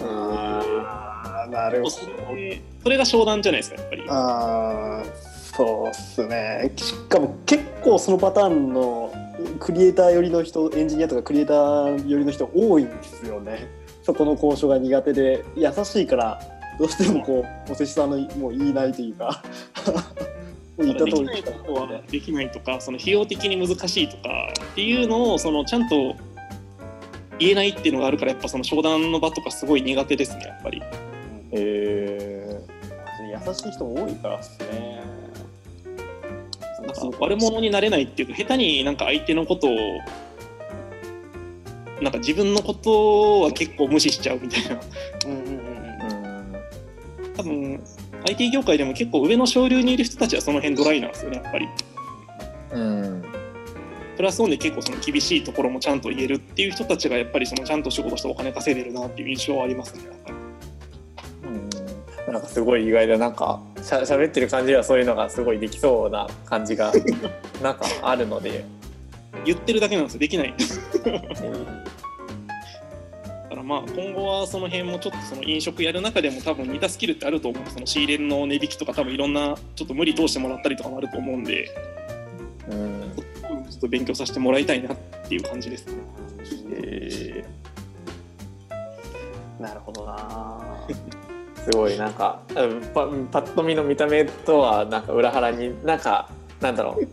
[0.00, 1.90] あーなるほど。
[1.90, 4.04] それが商談じゃないですかやっぱり。
[4.08, 6.72] あーそうっすね。
[6.76, 9.12] しかも結構そのパターンの
[9.60, 13.68] クリエイター寄りの人、エンジニアとかクリエイター寄りの人多いんですよね。
[14.02, 16.40] そこの交渉が苦手で優しいから
[16.78, 19.42] どうしてもこうおせしさんのもう言いないというか
[20.78, 26.16] 言った通りできないことはできないとかその費用的に難しいとかっていうのをそのちゃんと
[27.38, 30.82] 言えないっていうのがあるからやっぱその商談の場とかすごい苦手ですねやっぱり。
[31.52, 32.60] え
[33.46, 35.01] 優しい人も多いからっすね。
[36.92, 39.70] か悪者になれないっていうか下手になんか相手のことを
[42.02, 44.80] なんか自分のことは結構無視しちゃうみたいな。
[45.26, 46.46] うんうんうんー、
[47.24, 47.34] うん。
[47.36, 47.84] 多分
[48.28, 51.68] IT 業界でも結構上の昇流にいる人たちはその辺ドライなんですよねやっぱり。
[52.72, 53.22] うん。
[54.16, 60.36] プラスオンで結構その厳しいところもちゃんと言えるっていう人たちがやっぱりそのちゃんと仕事してお金稼いでるなっていう印象はありますねやっぱり。
[62.26, 62.32] うん。
[62.32, 66.92] なんかすごい意外だなんかしゃ喋ってる感じではそういうのがすごいできそうな感じが
[67.62, 68.64] なんかあるので、
[69.44, 70.20] 言ってるだけなんですよ。
[70.20, 70.54] できない。
[70.56, 71.12] え
[73.42, 81.68] だからまあ今後はその辺もちょっとその飲食やる中でも多分似たスキルってあると思うその仕入れの値引きとか多分いろんなちょっと無理通してもらったりとかもあると思うんで。
[82.70, 83.12] ーうん。
[83.68, 84.96] ちょっと勉強させてもらいたいなっ
[85.28, 85.94] ていう感じですね。
[86.70, 87.44] え
[89.60, 90.86] なるほどな。
[91.66, 96.28] ーすごいなんかうんパパッと見の見た目とはなんか裏腹になんか
[96.60, 97.08] なんだろう。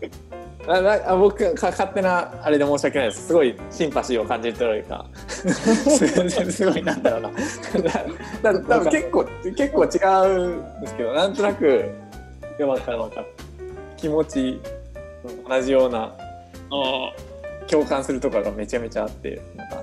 [0.68, 3.28] あなあ僕か勝手なあれで申し訳ないです。
[3.28, 5.06] すごいシンパシーを感じるというか。
[5.26, 5.48] す
[6.52, 7.30] すごいなんだろうな。
[8.42, 9.24] なな多分結構
[9.56, 11.90] 結構違うんですけどなんとなく
[12.58, 13.26] いやわかるわかる。
[13.96, 14.60] 気持ち
[15.48, 16.12] 同じような
[17.66, 19.76] 共感するところがめちゃめちゃあってなんか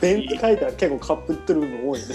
[0.00, 2.06] ベンツ書いたら結構カップってるの多いね。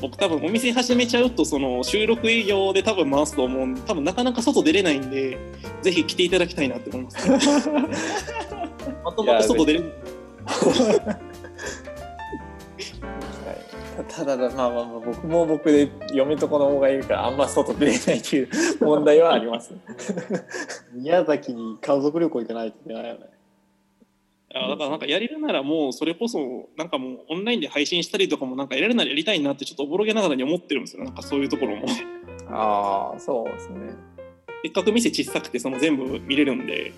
[0.00, 5.38] 僕多分お店始めちゃうとその収録営業で多分回すと思うんで多分なかなか外出れないんで
[5.82, 7.28] ぜひ来ていただきたいなって思います、
[9.04, 9.92] まとまって外出れる
[14.08, 18.48] ただだまあまあまあ僕も僕で嫁と子供がいるからあんま外出れないっていう
[18.80, 19.74] 問題はあります。
[20.94, 23.37] 宮崎に家族旅行行かないといけないよね。
[24.54, 31.04] あだからなんかやれるならもうそれこそなんかもうオンラインで配信したりとかもなんかやれるならやりたいなってちょっとおぼろげながらに思ってるんですよ。
[31.04, 31.86] なんかそういうところも。
[32.50, 33.78] ああそうですね。
[34.62, 36.92] せっかく店小さくてその全部見れるんで。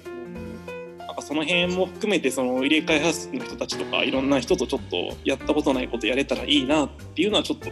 [0.99, 7.69] なんかその辺も含めてその入れ替えハウスの人たちとかいろんな人とちょっとやったことないことやれたらいいなっていうのはちょっと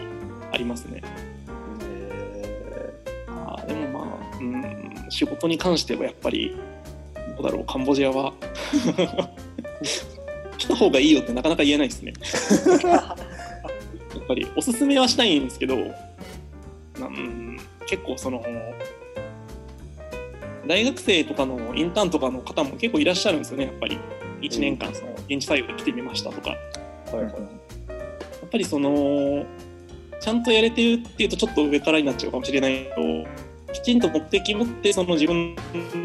[0.51, 1.03] ありますね。
[3.29, 6.59] あーでもまあ、うん、仕事に関してはやっぱりど
[7.41, 8.33] うだろうカンボジアは。
[10.59, 12.13] 来た方がいいよってなかなか言えないですね。
[12.85, 13.17] や
[14.19, 15.77] っぱりおすすめはしたいんですけど、
[16.99, 18.45] なん結構その
[20.67, 23.99] 大学生とかのインターンとかの方も結構いらっしゃるんですよねやっぱり。
[24.41, 26.51] 1年間その現地採用で来てみましたとか。
[26.51, 26.57] や
[28.47, 29.45] っぱりその
[30.21, 33.29] ちゃんとやれてるっていうとちょっと上からになっちゃうかもしれないけど
[33.73, 35.55] きちんと目的持ってその自分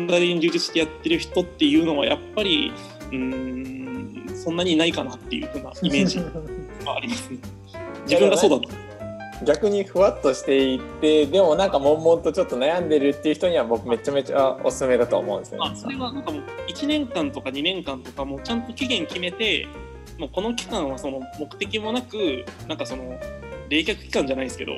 [0.07, 2.71] なりに充実してやってる人っていうのはやっぱり
[3.11, 7.37] うーんそんなにいないかなっていうふうなイメージがありますね。
[8.05, 8.83] 自分がそうだった。
[9.43, 19.67] 逆にふわっとしていってでもなんか悶々とちょっと悩んでるっていう人には僕めちゃめちゃおすすめだと思うんですよねあそれはなんかもう1年間とか2年間とかもうちゃんと期限決めて
[20.17, 23.19] もうこの期間はその目的もなくなんかその
[23.69, 24.73] 冷却期間じゃないですけど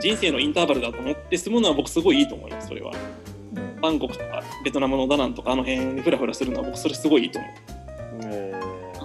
[0.00, 2.92] 人生のインターバルだと思って済むのは僕すごいいいと思いますそれは。
[3.54, 3.80] うん。
[3.80, 7.50] バンコクとかベトナムのダナンとかあの辺でフラフラするのは僕それすごいいいと思う。
[8.24, 8.54] え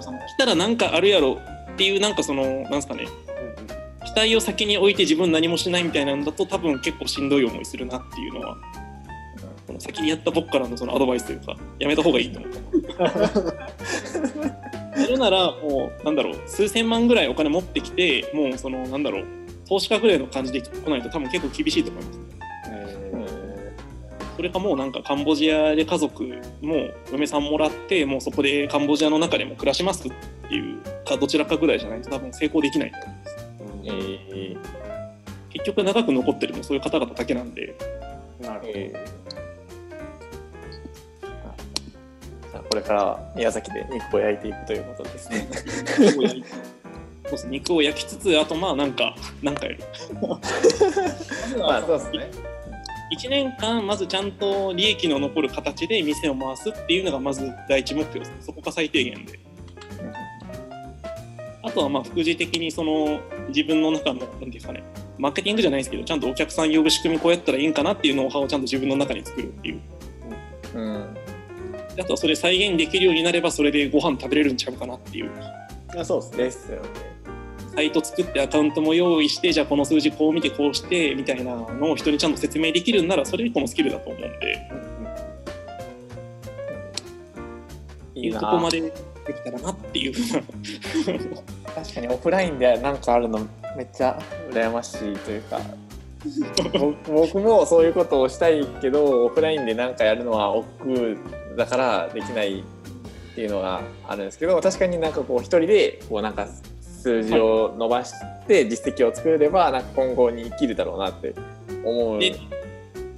[0.00, 1.38] その来たらなんかあるやろ
[1.72, 3.06] っていうなんかそのなんすかね
[4.04, 8.56] 期待を先に置いて自分何もしないみたいなんだと多分結構しんどい思いするなっていうのは
[9.78, 12.54] 先にやった僕からのそのアドバイスというか やめた方がいいと思う。
[14.96, 19.24] やるならもうなんだろう数千万ぐらいお金持ってきてもうそのなんだろう
[19.68, 22.20] 投資家ぐらいの感じで来ないと多分結構厳しいと思います。
[22.70, 23.72] え
[24.36, 26.24] それかもうなんかカンボジアで家族
[26.60, 30.12] も嫁さんもらってもうそこでカンボジアの中でも暮らしますっ
[30.48, 33.36] ていうかどちらかぐらいじゃないと多分成功できないと思います。
[33.84, 34.58] えー
[35.54, 37.74] 結局長く残ってるのもそういう方々だけなんで
[38.42, 39.24] なるほどえー
[42.68, 45.48] これからは宮崎で肉を焼いていくということですね。
[47.24, 49.78] 肉を焼いてそうです肉を焼きつつあとまあなんかなんかやる。
[51.58, 52.30] まあそうですね。
[53.12, 59.38] 1年間まずちゃんと利益の残る形で店を回すっていうのがまず第一目標ですねそこが最低限で
[61.62, 64.82] あとはまあ副次的にその自分の中の何ていうんですかね
[65.18, 69.80] マーケティングじゃないですけどちゃんとお客さん呼ぶ仕組みこうやったらいいんかなっていうノウハウをちゃんと自分の中に作るっていう
[70.74, 71.14] うん。
[71.94, 75.30] であとはそれ再現できるようになればそれでご飯食べれるんちゃうかなっていう
[75.96, 77.13] あそうですねですよね。
[77.74, 84.94] サイト作ってアカウントも用意してじゃあこの数字こう見てこうしてみたいなのを人にちゃんと説明できるんならそれ一個のスキルだと思うんで。
[88.14, 88.92] いいとこまでで
[89.34, 90.12] きたらなっていう
[91.74, 93.46] 確かにオフラインでなんかあるの
[93.76, 94.18] めっちゃ
[94.50, 95.60] 羨ましいというか。
[96.72, 106.48] 僕 僕もそういうことをしたいけどオフラインでなんかやるのは億劫だからできないっていうのがあるんですけど確かになんかこう一人でこうなんか
[107.04, 108.14] 数字を伸ばし
[108.46, 111.34] て実績を作ればなんか今後に生きるだろうなって
[111.84, 112.18] 思う。
[112.18, 112.34] で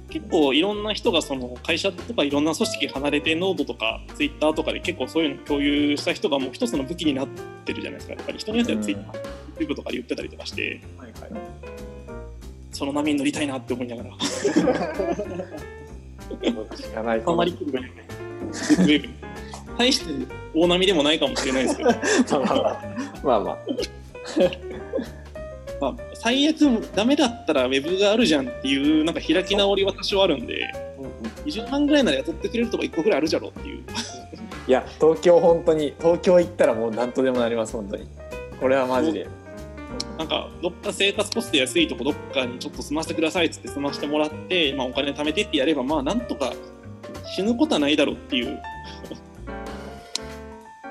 [0.09, 7.27] 結構いろんな人がその会社とかいろんな組織離れてノードとかツイッターとかで結構そういうの共有した人がもう一つの武器になっ
[7.65, 8.13] てるじゃないですか。
[8.13, 9.21] やっぱり人によってはツイッター、
[9.61, 11.31] ユー YouTube とかで言ってたりとかしてはいはい。
[12.73, 14.09] その波に乗りたいなって思いながら。
[16.75, 17.91] 知らないあんまり来るぐらい。
[19.77, 20.11] 大して
[20.61, 21.99] 大波でもないかもしれないですけど、 まあ
[23.23, 23.41] まあまあ。
[23.43, 23.57] まあ
[25.79, 26.55] まあ、最悪
[26.95, 30.73] ダメだったらウェブがあるじゃんっていうなんか開き直りは多少あるんで
[31.45, 33.83] 20万ぐらいなら雇ってくれるとこ1個ぐらいあるじゃろっていう。
[34.67, 38.07] いや東京本当に東京行ったらもう何とでもなります本当に。
[38.59, 39.27] これはマジで。
[40.17, 46.53] なんかどっか生活コスト安いとこどっかにちょっと住ませてくださいっつって住ませてもらって、まあ、お金貯めてってやればまあなんとか
[47.35, 48.59] 死ぬことはないだろうっていう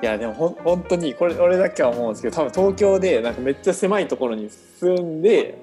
[0.01, 5.57] いやでもほん本当にこれ俺だけは思うんですけど多分東京でなんかめっちゃ狭いところに住んで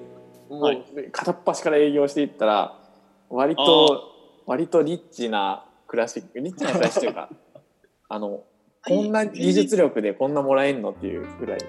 [0.49, 2.77] もはいう片っ端から営業していったら
[3.29, 4.11] 割と
[4.45, 7.29] 割とリッチな暮らしリッチな暮らしというか
[8.09, 8.43] あの
[8.85, 11.59] こんな技術力でこんなもらえんのっていうぐらい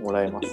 [0.00, 0.48] もらえます。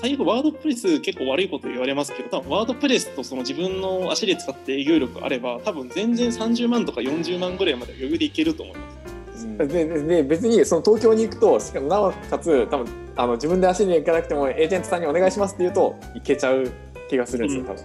[0.00, 9.17] 最後ワードプレス結構悪いこと言われますけど多分ワードプレスとその自分の足で使って営業力あれば多分全然30万とか40万ぐらいまで余裕でいけると思います
[9.66, 12.86] ででで別にその東京に行くとしかもなおかつ多分
[13.16, 16.70] あの自分で足で行かなくてもエージェントさんにお願いしますって言うと行けちゃう
[17.08, 17.84] 気がするんですよ多分。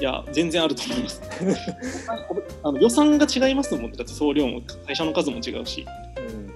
[0.00, 1.22] いや全然あると思います。
[2.62, 3.96] あの予算が違いますもんね。
[3.96, 5.86] だって送料も会社の数も違うし。
[6.16, 6.50] うん。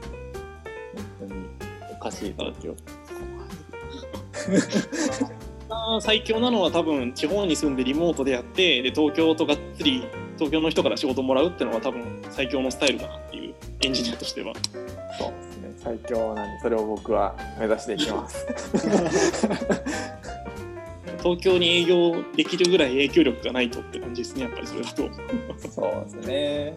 [1.21, 1.41] 本当に
[1.93, 2.75] おかしい東京。
[5.71, 10.05] あー最強なのは多分地方に住んでリモートでやってで東京とがっつり
[10.37, 13.24] 東京の人から仕事もらうっていうのは多分最強のスタイルかな
[13.85, 14.55] エンジニアとしては。
[15.19, 15.73] そうですね。
[15.77, 18.47] 最強なんでそれを僕は目指していきます。
[21.19, 25.11] 東京に営業できるぐらい影響力がないとって感じですねやっぱりそれだと。
[25.71, 26.75] そうですね。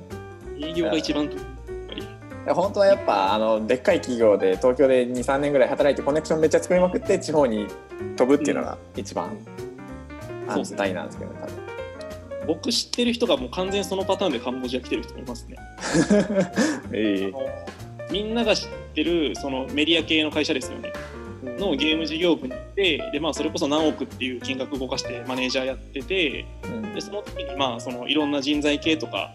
[0.60, 1.36] 営業が一番と
[2.54, 7.68] 本当はやっぱあのでっかい企業で東京で23年ぐらい働いてコネクションめっちゃ作りまくって地方に
[8.16, 9.38] 飛ぶっていうのが一番
[10.48, 11.40] 安泰なんですけどね
[12.48, 15.58] 僕知ってる人がもう完全にそのパターンでカンボジア来てる人もいますね。
[16.94, 18.12] ええ。
[18.12, 20.92] みんなが知っってるそのメディア系の会社ですよね。
[21.60, 26.94] のゲーム事業部に行ってで、まあ、それこそ何億っていう金額動かしてマネージャーやっててうん。
[26.94, 29.34] でその時にまあそのいろんな人材系とか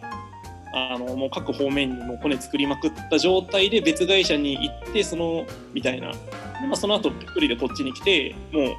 [0.74, 6.10] あのもう各方面にもうコネ作りまくった状態で別会社に行ってそのみたいな。
[6.10, 6.18] で、
[6.66, 8.76] まあ、その後一人でこっちに来てもう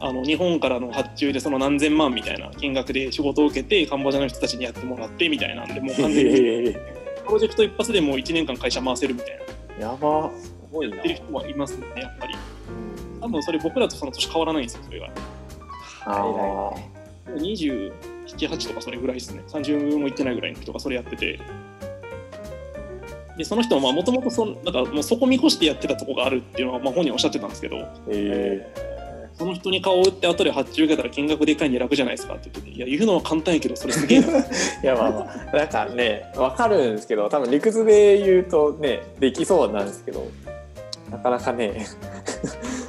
[0.00, 6.30] あの日本からの発注でその何千万みたいな金額で仕事を受けてカンボジアの人たちにやってもらってみたいなんでもう完全に
[6.68, 6.72] へ
[7.24, 9.42] プロジェクト一発でもう1年間会社回せるみたいな。
[9.78, 12.34] えやばすごいなやってる人はいますねやっぱり
[13.20, 15.08] 多分それ僕らとその年変わらないんですよそれが。
[16.06, 16.72] あ
[17.36, 17.92] 27、
[18.36, 19.42] 8とかそれぐらいですね。
[19.48, 21.40] 30もいってないぐらいの人がそれやってて。
[23.38, 27.88] で、その人ももともとそんなんかもうそこ見越してやってたとこがあるっていうのは、まあ、本人おっしゃってたんですけど、ー。
[28.10, 28.93] え
[29.36, 34.26] その人に顔を打って後で発注受けたら金額でかいんで楽じゃないですかって言ってて、いや、言うのは簡単やけど、それすげえな。
[34.28, 40.28] ー いやまあまあなんかねわかるんですけど多分理屈で言うとねできそうなんですけど
[41.10, 41.86] なかなかね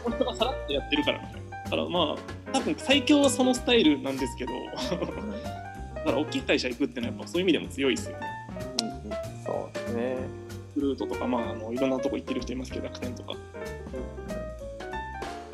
[0.04, 1.20] この人がさらっとやってるから。
[1.66, 4.52] だからまあ、多分最強はそのスタイルなんですけど、
[5.96, 8.28] だから大きい会社行くっていうのはやっぱそういう意味でも強いですよね。
[9.44, 10.18] そうですね
[10.76, 13.34] フルートとか、まあ、あのいろんなとこ行ってる人いますけど、楽天とか。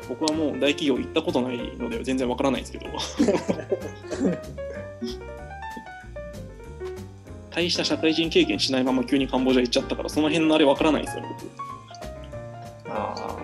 [0.08, 2.86] 僕はもう大企業行ったことないので全然わからないんですけど。
[7.54, 11.28] 大した社会人経験しないまま急にカンボジア行っちゃったから、その辺のあれわからないですよね、
[12.84, 12.90] 僕。
[12.90, 13.36] ああ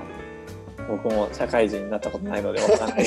[0.89, 3.07] 僕も社会人になったことないのでわからない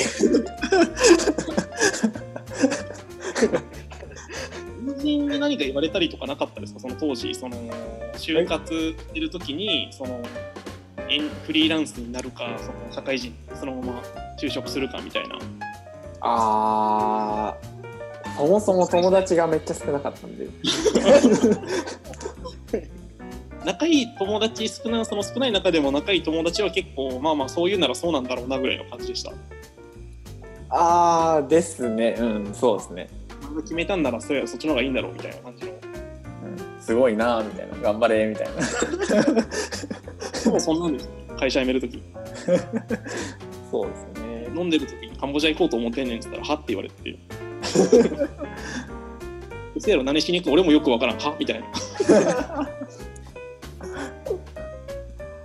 [4.84, 6.78] 友人に何か言われたりとかなかったですか？
[6.78, 7.56] その当時、その
[8.14, 10.22] 就活してる時に、その
[11.20, 14.02] フリーランスになるか、その社会人そのまま
[14.40, 15.38] 就職するかみたいな。
[16.20, 17.72] あー
[18.36, 20.46] そもそも友達がめっちゃ少なかったんで
[23.64, 29.32] 仲いい友達少なその少ない中でも仲いい友達は結構まあまあそういうならそうなんだろうなぐらいの感じでした。
[30.70, 33.08] ああですねうんそうですね、
[33.60, 35.72] 決めたんならそそっちの方がいいんだろうみたいな感じの。
[35.72, 35.78] うん、
[36.80, 38.52] すごいなーみたいな頑張れみたいな
[40.44, 42.00] でもそんなんですね会社辞めるとき。
[43.70, 44.48] そうですね。
[44.54, 47.10] 飲んでるときにカンボジア行こうと思ってんねんって言ったらはって言われて。
[49.74, 51.18] う せやろ何しに行く俺もよくわからん。
[51.18, 51.34] は？
[51.38, 51.66] みたいな。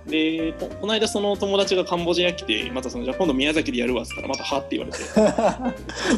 [0.06, 4.98] でここの間その友達がカンボジア来てまたそのじゃあ今度宮崎でやるわっつったらまたはって言われて。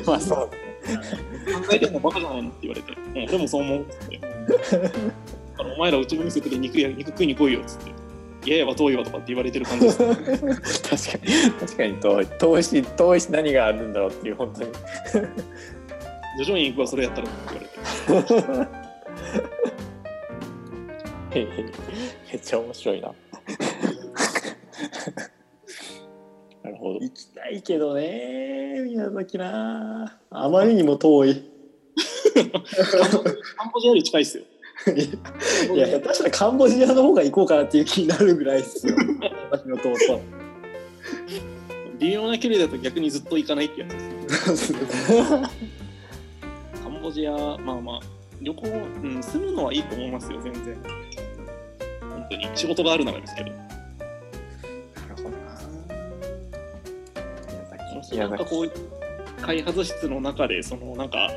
[0.07, 0.51] まあそう考
[1.73, 4.21] えてんのバカじゃないのって言われて、うん、俺もそう思うっつって。
[5.59, 7.91] お前らうちの店で肉や肉食いに来いよっつって
[8.45, 9.99] いやいやは遠いわとかって言われてる感じです
[11.13, 14.71] 確かに確かに遠い遠いし遠いし何があるんだろうっていう本当に。
[16.39, 17.37] 徐々に行くわそれやったらって
[18.09, 18.29] 言われ
[21.45, 21.73] て
[22.33, 23.09] めっちゃ面白いな
[26.63, 31.51] なるほど行きたいけどね宮崎なあまりにも遠い
[32.35, 34.45] カンボジアより近いっすよ
[34.87, 38.97] いや下手したらカンボジアの方が行こうかなっていう気になるぐらいですよ。
[39.51, 40.23] 私の弟
[41.99, 44.79] 微妙な距離だと逆にずっと行かないってやつですカ
[46.89, 48.01] ンボジアまあまあ
[48.41, 50.77] 旅行、うん、住むのはいいと思いますよ全然。
[52.01, 53.51] 本当に仕事があるならですけど。
[53.51, 53.65] なる
[55.17, 55.31] ほど
[58.17, 58.29] な。
[58.29, 58.73] なんかこう
[59.43, 61.29] 開発室の中でそのなんか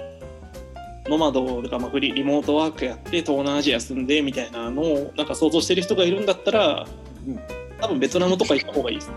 [1.08, 6.88] ノマドとかまあフリーリモートワークやって東南アジア住んでみたいなのをなんか想像してる人がいるんだったら、
[7.28, 7.40] うん
[7.84, 9.12] 多分ベトナムとか行った方がいいです。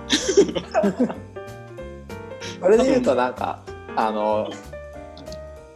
[2.60, 3.62] それで言うとなんか
[3.94, 4.50] あの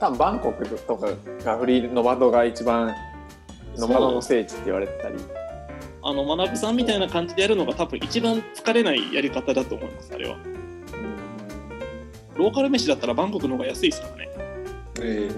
[0.00, 1.06] 多分バンコクとか
[1.44, 2.92] がフリーノマドが一番
[3.76, 5.14] ノマドの聖地って言われてたり
[6.02, 10.36] あの学さんみたいな感じでやるのが多分一番疲れないやり方だと思いますあれは。
[12.34, 14.28] ローカル飯だったらバンコクの方が安いですからね。
[15.00, 15.30] え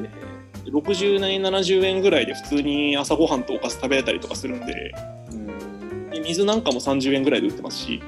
[0.67, 4.95] 60円70円ぐらいで普通に朝ごはんとおかず食べれたりとかするんで
[6.11, 8.03] で水なんかも30円ぐらいで売ってますし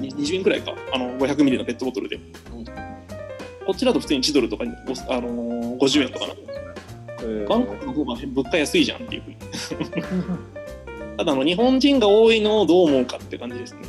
[0.00, 0.74] に20円ぐらいか。
[0.92, 2.18] あの500ミリのペットボトルで、
[3.66, 6.34] こっちだと普通に1ドルとかに、ごあのー50円とかな。
[7.22, 9.36] ーバンコクの方が物価安いじゃんっていうふうに。
[11.18, 13.80] ただあの日本人が多いのをどう思うかって感じですね、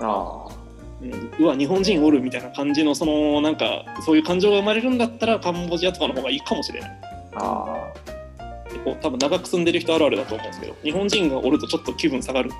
[0.00, 0.39] あ
[1.02, 6.90] うん、うわ日本人おるみたいな感じのそのなんかそういう感情が生まれるんだったらカンボジアとかの方がいいかもしれない。
[7.32, 7.36] ー。
[7.36, 7.92] あ
[8.66, 12.50] 結構多分長く住んでる人あるあるだと思うんですけど日本人がおるとちょっと気分下がる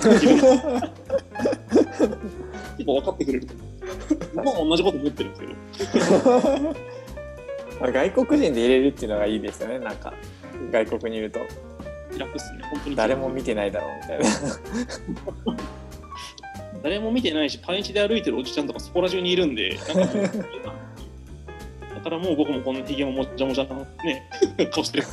[0.00, 0.40] っていう。
[2.76, 3.68] 結構分かってくれると思う。
[4.34, 6.04] 僕も同じこと思ってるんですけど。
[6.04, 6.74] ー
[7.92, 9.78] 外国人で入れるっていうのがいいですよね。
[9.78, 10.12] なんか
[10.72, 11.40] 外国にいると。
[12.18, 12.60] 楽っすね。
[12.70, 14.24] 本当に誰も見てないだろうみたいな
[16.82, 20.14] 誰も見てないし、パンイチで歩いてるおじちゃんとかそこら中にいるんで、なんか
[21.94, 24.28] だからもう僕もこのひげももじゃもじゃなね、
[24.72, 25.08] 顔してるし。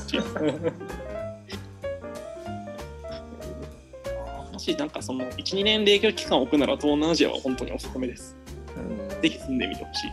[4.54, 8.36] もしなんかその1、2年冷却期間を置くなら東南アジアは本当におすすめです。
[8.76, 8.80] う
[9.18, 10.12] んぜひ住んでみてほしい。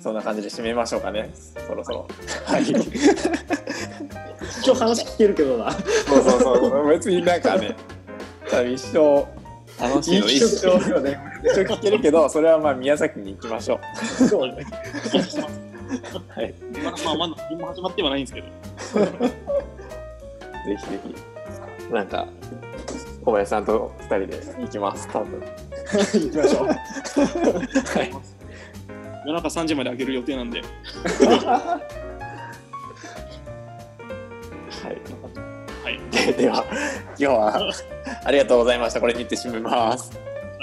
[0.00, 2.08] そんな感じで締めましょうかねそろそろ
[2.46, 2.74] はい一
[4.70, 5.70] 応話聞けるけどな。
[5.72, 7.76] そうそうそう別になんかね
[8.50, 9.26] 多分一生
[9.80, 10.26] 楽しいの？
[10.26, 11.18] 一生よね。
[11.44, 13.80] 一生聞けるけどそれはまあ宮崎に行きましょ
[14.20, 14.66] うそうね。
[16.28, 18.46] はいまあまあまだ何も始まってはないんですけど。
[20.66, 21.14] ぜひぜひ
[21.92, 22.28] なんか
[23.24, 26.66] 小林さんと二人で行きます多分行きましょう。
[26.66, 26.74] は
[28.02, 28.10] い
[29.26, 30.60] 夜中3時まで開ける予定なんで。
[30.60, 31.80] は
[34.90, 34.96] い
[35.90, 36.26] はい。
[36.26, 37.72] で では今日は
[38.24, 39.00] ありがとうございました。
[39.00, 40.10] これにて締めます。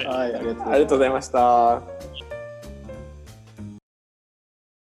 [0.06, 0.54] はい、ありがとう。
[0.56, 1.82] ございありがとうございました